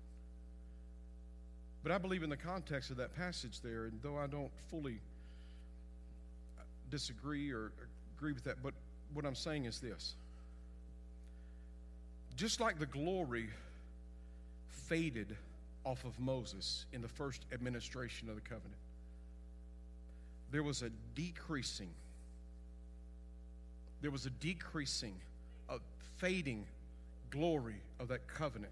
[1.83, 4.99] But I believe in the context of that passage there, and though I don't fully
[6.89, 7.71] disagree or
[8.17, 8.73] agree with that, but
[9.13, 10.15] what I'm saying is this.
[12.35, 13.49] Just like the glory
[14.67, 15.35] faded
[15.85, 18.73] off of Moses in the first administration of the covenant,
[20.51, 21.89] there was a decreasing,
[24.01, 25.15] there was a decreasing,
[25.69, 25.77] a
[26.17, 26.65] fading
[27.29, 28.71] glory of that covenant.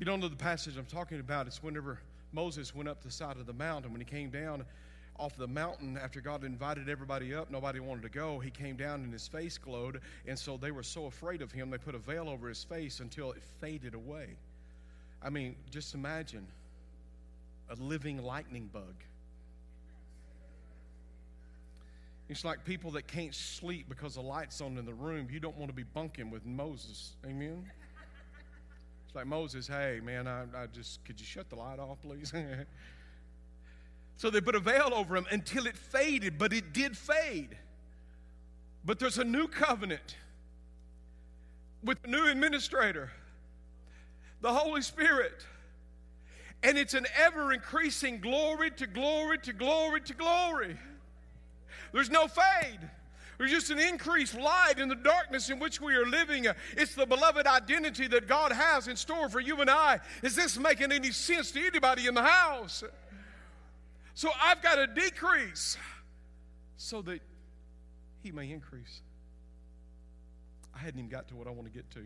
[0.00, 1.46] You don't know the passage I'm talking about.
[1.46, 2.00] It's whenever
[2.32, 3.92] Moses went up the side of the mountain.
[3.92, 4.64] When he came down
[5.18, 8.38] off the mountain after God invited everybody up, nobody wanted to go.
[8.38, 10.00] He came down and his face glowed.
[10.26, 13.00] And so they were so afraid of him, they put a veil over his face
[13.00, 14.28] until it faded away.
[15.22, 16.46] I mean, just imagine
[17.68, 18.94] a living lightning bug.
[22.30, 25.28] It's like people that can't sleep because the light's on in the room.
[25.30, 27.12] You don't want to be bunking with Moses.
[27.26, 27.70] Amen?
[29.10, 32.32] It's like Moses, hey, man, I, I just, could you shut the light off, please?
[34.16, 37.56] so they put a veil over him until it faded, but it did fade.
[38.84, 40.14] But there's a new covenant
[41.82, 43.10] with a new administrator,
[44.42, 45.44] the Holy Spirit.
[46.62, 50.76] And it's an ever increasing glory to glory to glory to glory.
[51.92, 52.78] There's no fade.
[53.40, 56.44] There's just an increased light in the darkness in which we are living.
[56.76, 60.00] It's the beloved identity that God has in store for you and I.
[60.22, 62.84] Is this making any sense to anybody in the house?
[64.12, 65.78] So I've got to decrease
[66.76, 67.22] so that
[68.22, 69.00] He may increase.
[70.74, 72.04] I hadn't even got to what I want to get to.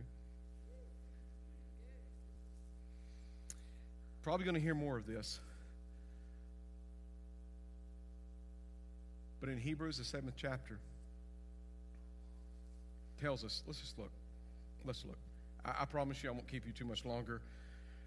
[4.22, 5.40] Probably going to hear more of this.
[9.40, 10.78] But in Hebrews, the seventh chapter,
[13.24, 14.10] tells us, let's just look.
[14.84, 15.16] Let's look.
[15.64, 17.40] I, I, promise you I won't keep you too much longer.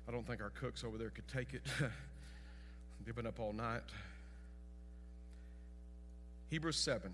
[0.08, 1.64] I don't think our cooks over there could take it.
[3.06, 3.82] They've been up all night.
[6.52, 7.12] Hebrews 7.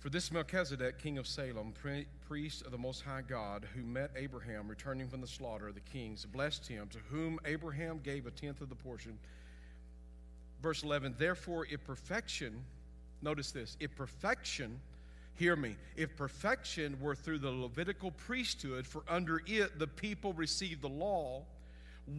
[0.00, 1.72] For this Melchizedek, king of Salem,
[2.26, 5.80] priest of the Most High God, who met Abraham returning from the slaughter of the
[5.80, 9.16] kings, blessed him, to whom Abraham gave a tenth of the portion.
[10.60, 12.64] Verse 11, therefore, if perfection,
[13.22, 14.80] notice this, if perfection,
[15.34, 20.82] hear me, if perfection were through the Levitical priesthood, for under it the people received
[20.82, 21.42] the law,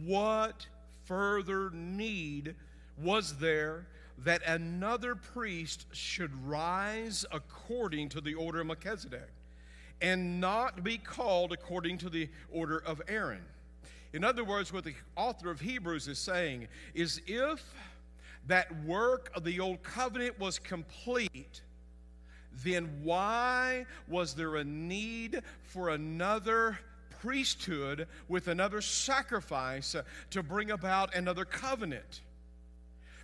[0.04, 0.66] what
[1.04, 2.54] further need
[3.02, 3.86] was there
[4.18, 9.30] that another priest should rise according to the order of Melchizedek
[10.02, 13.42] and not be called according to the order of Aaron?
[14.12, 17.62] In other words, what the author of Hebrews is saying is if
[18.46, 21.62] that work of the old covenant was complete,
[22.64, 26.78] then why was there a need for another
[27.20, 29.94] priesthood with another sacrifice
[30.30, 32.22] to bring about another covenant?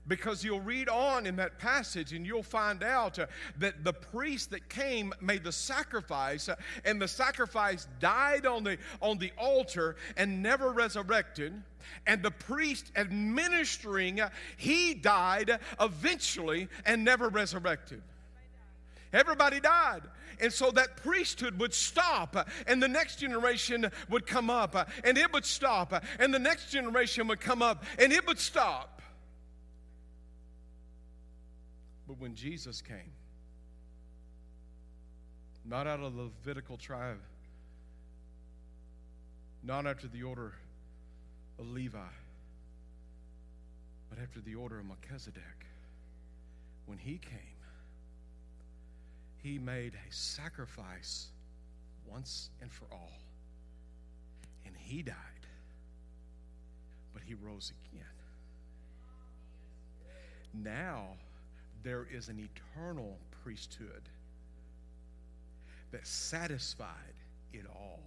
[0.09, 3.27] Because you'll read on in that passage and you'll find out uh,
[3.59, 8.79] that the priest that came made the sacrifice uh, and the sacrifice died on the
[9.01, 11.53] on the altar and never resurrected
[12.07, 18.03] and the priest administering uh, he died eventually and never resurrected
[19.13, 20.03] Everybody died.
[20.41, 22.37] And so that priesthood would stop,
[22.67, 27.27] and the next generation would come up, and it would stop, and the next generation
[27.29, 28.96] would come up, and it would stop.
[32.07, 33.13] But when Jesus came,
[35.65, 37.19] not out of the Levitical tribe,
[39.63, 40.53] not after the order
[41.59, 41.99] of Levi,
[44.09, 45.67] but after the order of Melchizedek,
[46.87, 47.41] when he came,
[49.43, 51.29] he made a sacrifice
[52.09, 53.13] once and for all.
[54.65, 55.15] And he died,
[57.13, 58.05] but he rose again.
[60.55, 61.17] Now,
[61.87, 64.03] there is an eternal priesthood
[65.93, 67.15] that satisfied
[67.53, 68.01] it all.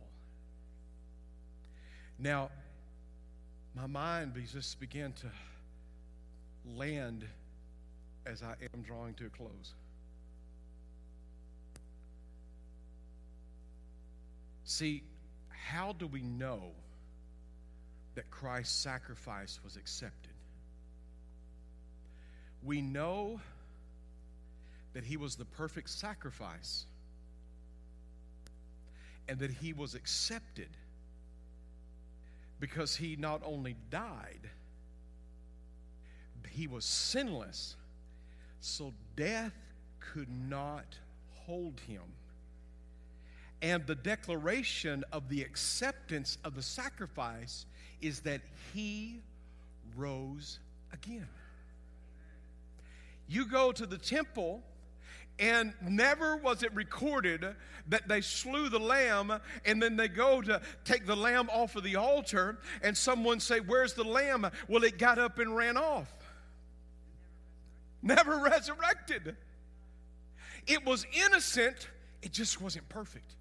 [2.19, 2.49] Now,
[3.73, 5.27] my mind just began to
[6.75, 7.23] land
[8.25, 9.73] as I am drawing to a close.
[14.65, 15.03] See,
[15.47, 16.71] how do we know
[18.15, 20.33] that Christ's sacrifice was accepted?
[22.61, 23.39] We know
[24.93, 26.85] that he was the perfect sacrifice
[29.27, 30.69] and that he was accepted
[32.59, 34.49] because he not only died,
[36.59, 37.77] he was sinless,
[38.59, 39.53] so death
[40.01, 40.97] could not
[41.45, 42.01] hold him.
[43.61, 47.65] And the declaration of the acceptance of the sacrifice
[48.01, 48.41] is that
[48.73, 49.21] he
[49.95, 50.59] rose
[50.91, 51.27] again.
[53.27, 54.61] You go to the temple
[55.39, 57.45] and never was it recorded
[57.87, 59.33] that they slew the lamb
[59.65, 63.59] and then they go to take the lamb off of the altar and someone say,
[63.59, 64.49] Where's the lamb?
[64.67, 66.11] Well, it got up and ran off.
[68.01, 69.35] Never resurrected.
[70.67, 71.87] It was innocent
[72.21, 73.35] it just wasn't perfect.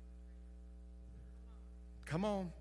[2.06, 2.52] Come on.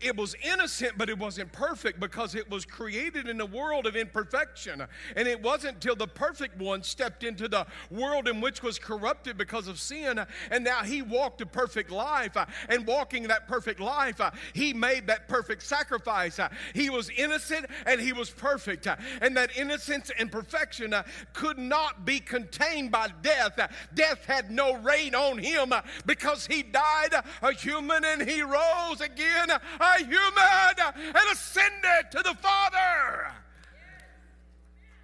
[0.00, 3.96] It was innocent, but it wasn't perfect because it was created in a world of
[3.96, 4.84] imperfection.
[5.16, 9.36] And it wasn't till the perfect one stepped into the world in which was corrupted
[9.36, 10.24] because of sin.
[10.52, 12.36] And now he walked a perfect life.
[12.68, 14.20] And walking that perfect life,
[14.52, 16.38] he made that perfect sacrifice.
[16.74, 18.86] He was innocent and he was perfect.
[19.20, 20.94] And that innocence and perfection
[21.32, 23.58] could not be contained by death.
[23.94, 25.72] Death had no reign on him
[26.06, 29.48] because he died a human and he rose again
[29.96, 33.32] a human and ascended to the Father.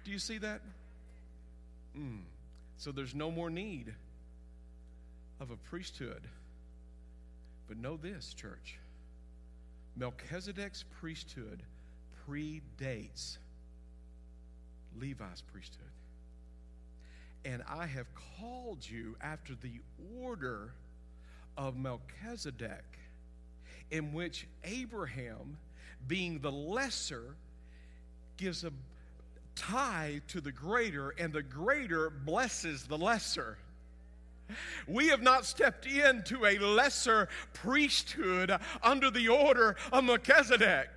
[0.03, 0.61] Do you see that?
[1.97, 2.21] Mm.
[2.77, 3.93] So there's no more need
[5.39, 6.21] of a priesthood.
[7.67, 8.77] But know this, church
[9.97, 11.63] Melchizedek's priesthood
[12.27, 13.37] predates
[14.99, 15.85] Levi's priesthood.
[17.45, 18.07] And I have
[18.39, 19.79] called you after the
[20.19, 20.73] order
[21.57, 22.83] of Melchizedek
[23.91, 25.57] in which Abraham,
[26.07, 27.35] being the lesser,
[28.37, 28.71] gives a
[29.55, 33.57] tie to the greater, and the greater blesses the lesser.
[34.87, 40.89] We have not stepped into a lesser priesthood under the order of Melchizedek.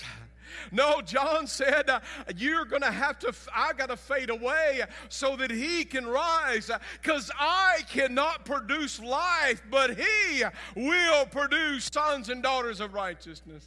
[0.73, 2.01] No, John said, uh,
[2.37, 6.71] You're going to have to, I got to fade away so that he can rise
[7.01, 10.45] because I cannot produce life, but he
[10.75, 13.65] will produce sons and daughters of righteousness.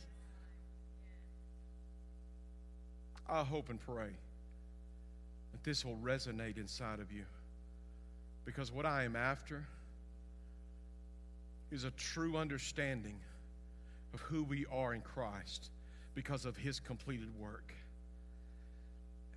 [3.27, 4.09] I hope and pray
[5.51, 7.23] that this will resonate inside of you
[8.45, 9.65] because what I am after
[11.71, 13.15] is a true understanding
[14.13, 15.69] of who we are in Christ
[16.15, 17.73] because of his completed work.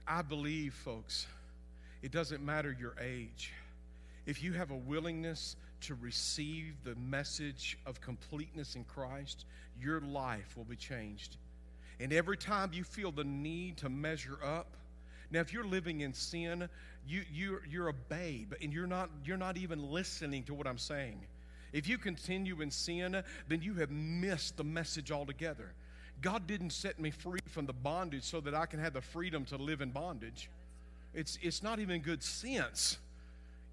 [0.07, 1.27] I believe, folks,
[2.03, 3.53] it doesn't matter your age.
[4.27, 9.47] If you have a willingness to receive the message of completeness in Christ,
[9.81, 11.37] your life will be changed.
[12.01, 14.77] And every time you feel the need to measure up,
[15.31, 16.69] now if you're living in sin,
[17.07, 20.79] you, you, you're a babe and you're not, you're not even listening to what I'm
[20.79, 21.21] saying.
[21.73, 25.73] If you continue in sin, then you have missed the message altogether.
[26.21, 29.45] God didn't set me free from the bondage so that I can have the freedom
[29.47, 30.49] to live in bondage.
[31.13, 32.99] It's, it's not even good sense.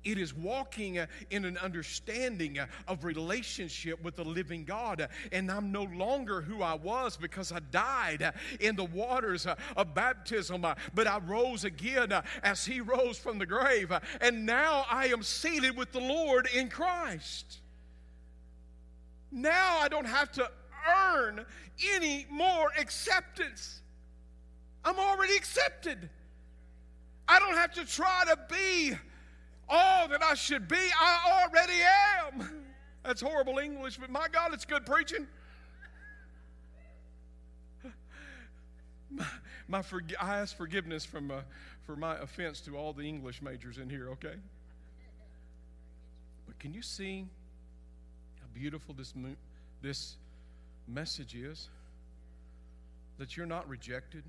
[0.04, 5.08] It is walking uh, in an understanding uh, of relationship with the living God.
[5.32, 9.94] And I'm no longer who I was because I died uh, in the waters of
[9.94, 12.14] baptism, but I rose again
[12.44, 13.92] as He rose from the grave.
[14.20, 17.60] And now I am seated with the Lord in Christ.
[19.32, 20.50] Now I don't have to
[20.88, 21.46] earn
[21.94, 23.82] any more acceptance.
[24.84, 26.10] I'm already accepted.
[27.28, 28.94] I don't have to try to be
[29.70, 30.76] all that I should be.
[31.00, 31.82] I already
[32.20, 32.66] am.
[33.04, 35.28] That's horrible English, but my God, it's good preaching.
[39.10, 39.26] My,
[39.68, 39.84] my
[40.20, 41.42] I ask forgiveness from, uh,
[41.86, 44.36] for my offense to all the English majors in here, okay?
[46.48, 47.26] But can you see
[48.40, 49.14] how beautiful this,
[49.82, 50.16] this
[50.94, 51.70] message is
[53.18, 54.24] that you're not rejected,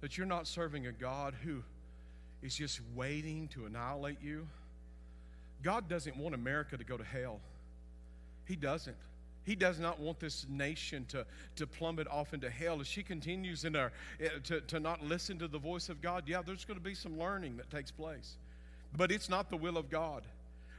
[0.00, 1.62] that you're not serving a God who
[2.42, 4.46] is just waiting to annihilate you.
[5.62, 7.40] God doesn't want America to go to hell.
[8.46, 8.96] He doesn't.
[9.44, 12.80] He does not want this nation to, to plummet off into hell.
[12.80, 16.24] As she continues in our, eh, to, to not listen to the voice of God,
[16.26, 18.36] yeah, there's going to be some learning that takes place.
[18.96, 20.22] But it's not the will of God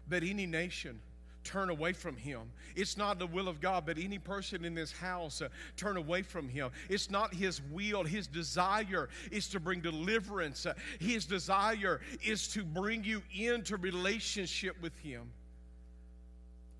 [0.09, 0.99] that any nation
[1.43, 2.41] turn away from him.
[2.75, 6.21] It's not the will of God, but any person in this house uh, turn away
[6.21, 6.71] from him.
[6.89, 8.03] It's not his will.
[8.03, 10.65] His desire is to bring deliverance.
[10.65, 15.31] Uh, his desire is to bring you into relationship with him.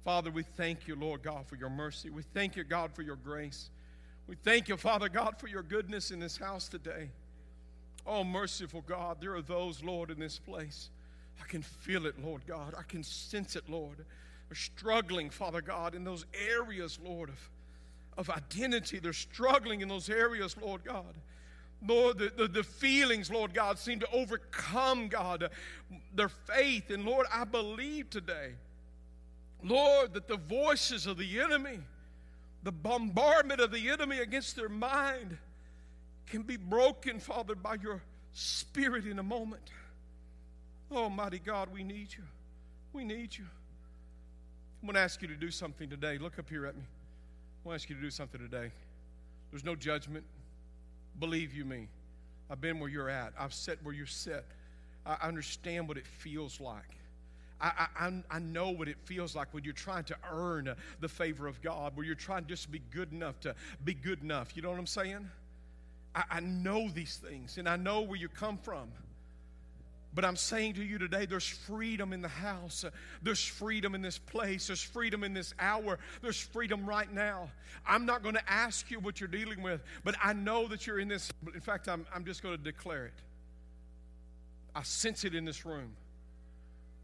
[0.03, 2.09] Father, we thank you, Lord God, for your mercy.
[2.09, 3.69] We thank you, God, for your grace.
[4.27, 7.09] We thank you, Father God, for your goodness in this house today.
[8.05, 10.89] Oh, merciful God, there are those, Lord, in this place.
[11.39, 12.73] I can feel it, Lord God.
[12.77, 14.05] I can sense it, Lord
[14.51, 17.49] are struggling, Father God, in those areas, Lord, of,
[18.17, 18.99] of identity.
[18.99, 21.15] They're struggling in those areas, Lord God.
[21.87, 25.49] Lord, the, the, the, feelings, Lord God, seem to overcome, God,
[26.13, 26.91] their faith.
[26.91, 28.51] And Lord, I believe today,
[29.63, 31.79] Lord, that the voices of the enemy,
[32.63, 35.37] the bombardment of the enemy against their mind,
[36.27, 38.01] can be broken, Father, by your
[38.33, 39.71] Spirit in a moment.
[40.91, 42.23] Oh, Almighty God, we need you.
[42.93, 43.45] We need you.
[44.81, 46.17] I'm going to ask you to do something today.
[46.17, 46.81] Look up here at me.
[46.81, 48.71] I want to ask you to do something today.
[49.51, 50.23] There's no judgment.
[51.19, 51.87] Believe you me.
[52.49, 53.33] I've been where you're at.
[53.39, 54.43] I've sat where you're set.
[55.05, 56.97] I understand what it feels like.
[57.61, 61.45] I, I, I know what it feels like when you're trying to earn the favor
[61.45, 63.53] of God, where you're trying to just be good enough to
[63.85, 64.55] be good enough.
[64.55, 65.29] You know what I'm saying?
[66.15, 68.89] I, I know these things and I know where you come from.
[70.13, 72.83] But I'm saying to you today, there's freedom in the house.
[73.21, 74.67] There's freedom in this place.
[74.67, 75.99] There's freedom in this hour.
[76.21, 77.49] There's freedom right now.
[77.87, 80.99] I'm not going to ask you what you're dealing with, but I know that you're
[80.99, 81.31] in this.
[81.53, 83.13] In fact, I'm, I'm just going to declare it.
[84.75, 85.93] I sense it in this room.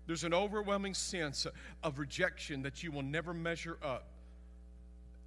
[0.06, 1.48] There's an overwhelming sense
[1.84, 4.06] of rejection that you will never measure up.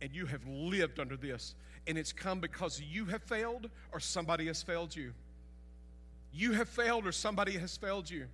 [0.03, 1.55] And you have lived under this.
[1.87, 5.12] And it's come because you have failed or somebody has failed you.
[6.33, 8.26] You have failed or somebody has failed you.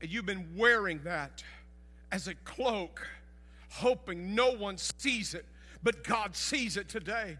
[0.00, 1.42] And you've been wearing that
[2.12, 3.06] as a cloak,
[3.70, 5.44] hoping no one sees it,
[5.82, 7.38] but God sees it today.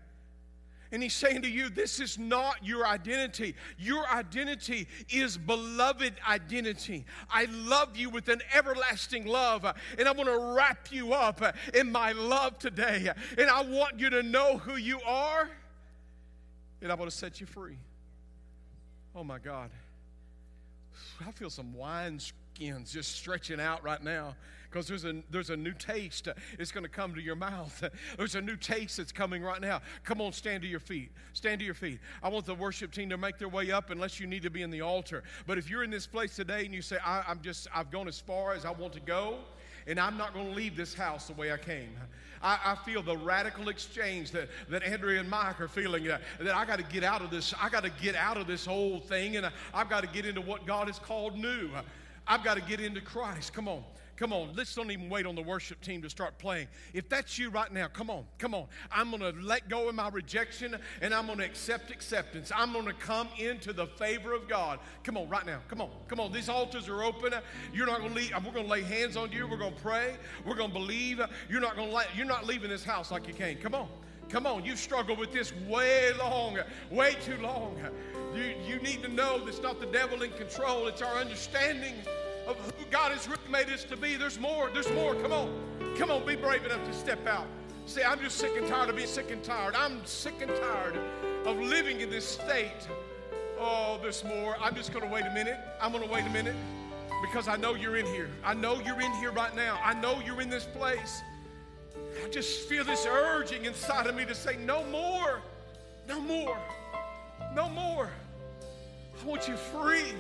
[0.93, 3.57] And he's saying to you, this is not your identity.
[3.77, 7.05] Your identity is beloved identity.
[7.29, 9.67] I love you with an everlasting love,
[9.99, 11.43] and I want to wrap you up
[11.75, 13.11] in my love today.
[13.37, 15.51] And I want you to know who you are,
[16.81, 17.79] and I want to set you free.
[19.17, 19.71] Oh my God.
[21.27, 24.37] I feel some wine skins just stretching out right now
[24.69, 26.29] because there's a, there's a new taste.
[26.59, 27.83] It's going to come to your mouth.
[28.19, 29.81] There's a new taste that's coming right now.
[30.05, 31.13] Come on, stand to your feet.
[31.33, 31.99] Stand to your feet.
[32.23, 34.63] I want the worship team to make their way up unless you need to be
[34.63, 35.23] in the altar.
[35.47, 38.21] But if you're in this place today and you say, I'm just, I've gone as
[38.21, 39.39] far as I want to go,
[39.87, 41.97] and I'm not going to leave this house the way I came.
[42.47, 46.55] I, I, feel the radical exchange that, that Andrea and Mike are feeling that, that
[46.55, 47.53] I got to get out of this.
[47.61, 50.25] I got to get out of this whole thing and I, I've got to get
[50.25, 51.71] into what God has called new.
[52.25, 53.53] I've got to get into Christ.
[53.53, 53.83] Come on.
[54.17, 56.69] Come on, let's don't even wait on the worship team to start playing.
[56.95, 58.67] If that's you right now, come on, come on.
[58.91, 62.51] I'm going to let go of my rejection and I'm going to accept acceptance.
[62.55, 64.79] I'm going to come into the favor of God.
[65.05, 65.61] Come on, right now.
[65.69, 66.33] Come on, come on.
[66.33, 67.35] These altars are open.
[67.75, 68.33] You're not going to leave.
[68.33, 69.47] We're going to lay hands on you.
[69.47, 70.17] We're going to pray.
[70.47, 71.21] We're going to believe.
[71.51, 72.05] You're not going to.
[72.17, 73.59] You're not leaving this house like you came.
[73.59, 73.89] Come on.
[74.29, 76.59] Come on, you've struggled with this way long,
[76.91, 77.79] way too long.
[78.35, 81.95] You, you need to know it's not the devil in control, it's our understanding
[82.47, 84.17] of who God has really made us to be.
[84.17, 84.71] There's more.
[84.73, 85.15] There's more.
[85.15, 85.95] Come on.
[85.97, 86.25] Come on.
[86.27, 87.47] Be brave enough to step out.
[87.87, 89.75] Say, I'm just sick and tired of being sick and tired.
[89.77, 90.99] I'm sick and tired
[91.45, 92.89] of living in this state.
[93.59, 94.57] Oh, there's more.
[94.61, 95.59] I'm just going to wait a minute.
[95.81, 96.57] I'm going to wait a minute
[97.23, 98.29] because I know you're in here.
[98.45, 99.79] I know you're in here right now.
[99.83, 101.23] I know you're in this place.
[102.25, 105.41] I just feel this urging inside of me to say, no more.
[106.09, 106.59] No more.
[107.55, 108.11] No more.
[109.21, 110.13] I want you free.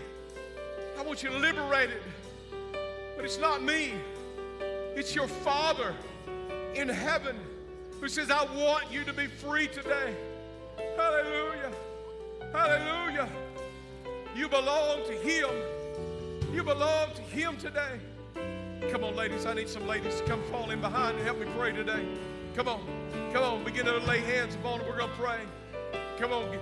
[0.99, 2.01] I want you liberated.
[3.17, 3.95] But it's not me,
[4.95, 5.95] it's your Father
[6.75, 7.37] in heaven
[8.01, 10.15] who says, I want you to be free today.
[10.97, 11.73] Hallelujah.
[12.53, 13.29] Hallelujah.
[14.35, 15.49] You belong to Him.
[16.53, 17.99] You belong to Him today.
[18.91, 19.47] Come on, ladies.
[19.47, 22.07] I need some ladies to come fall in behind and help me pray today.
[22.55, 22.81] Come on.
[23.33, 23.65] Come on.
[23.65, 24.87] Begin to lay hands upon it.
[24.87, 25.41] We're going to pray.
[26.19, 26.57] Come on.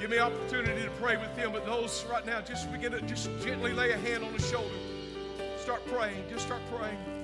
[0.00, 1.52] Give me opportunity to pray with them.
[1.52, 4.74] But those right now, just begin to just gently lay a hand on the shoulder.
[5.70, 6.24] Start praying.
[6.28, 7.19] Just start praying.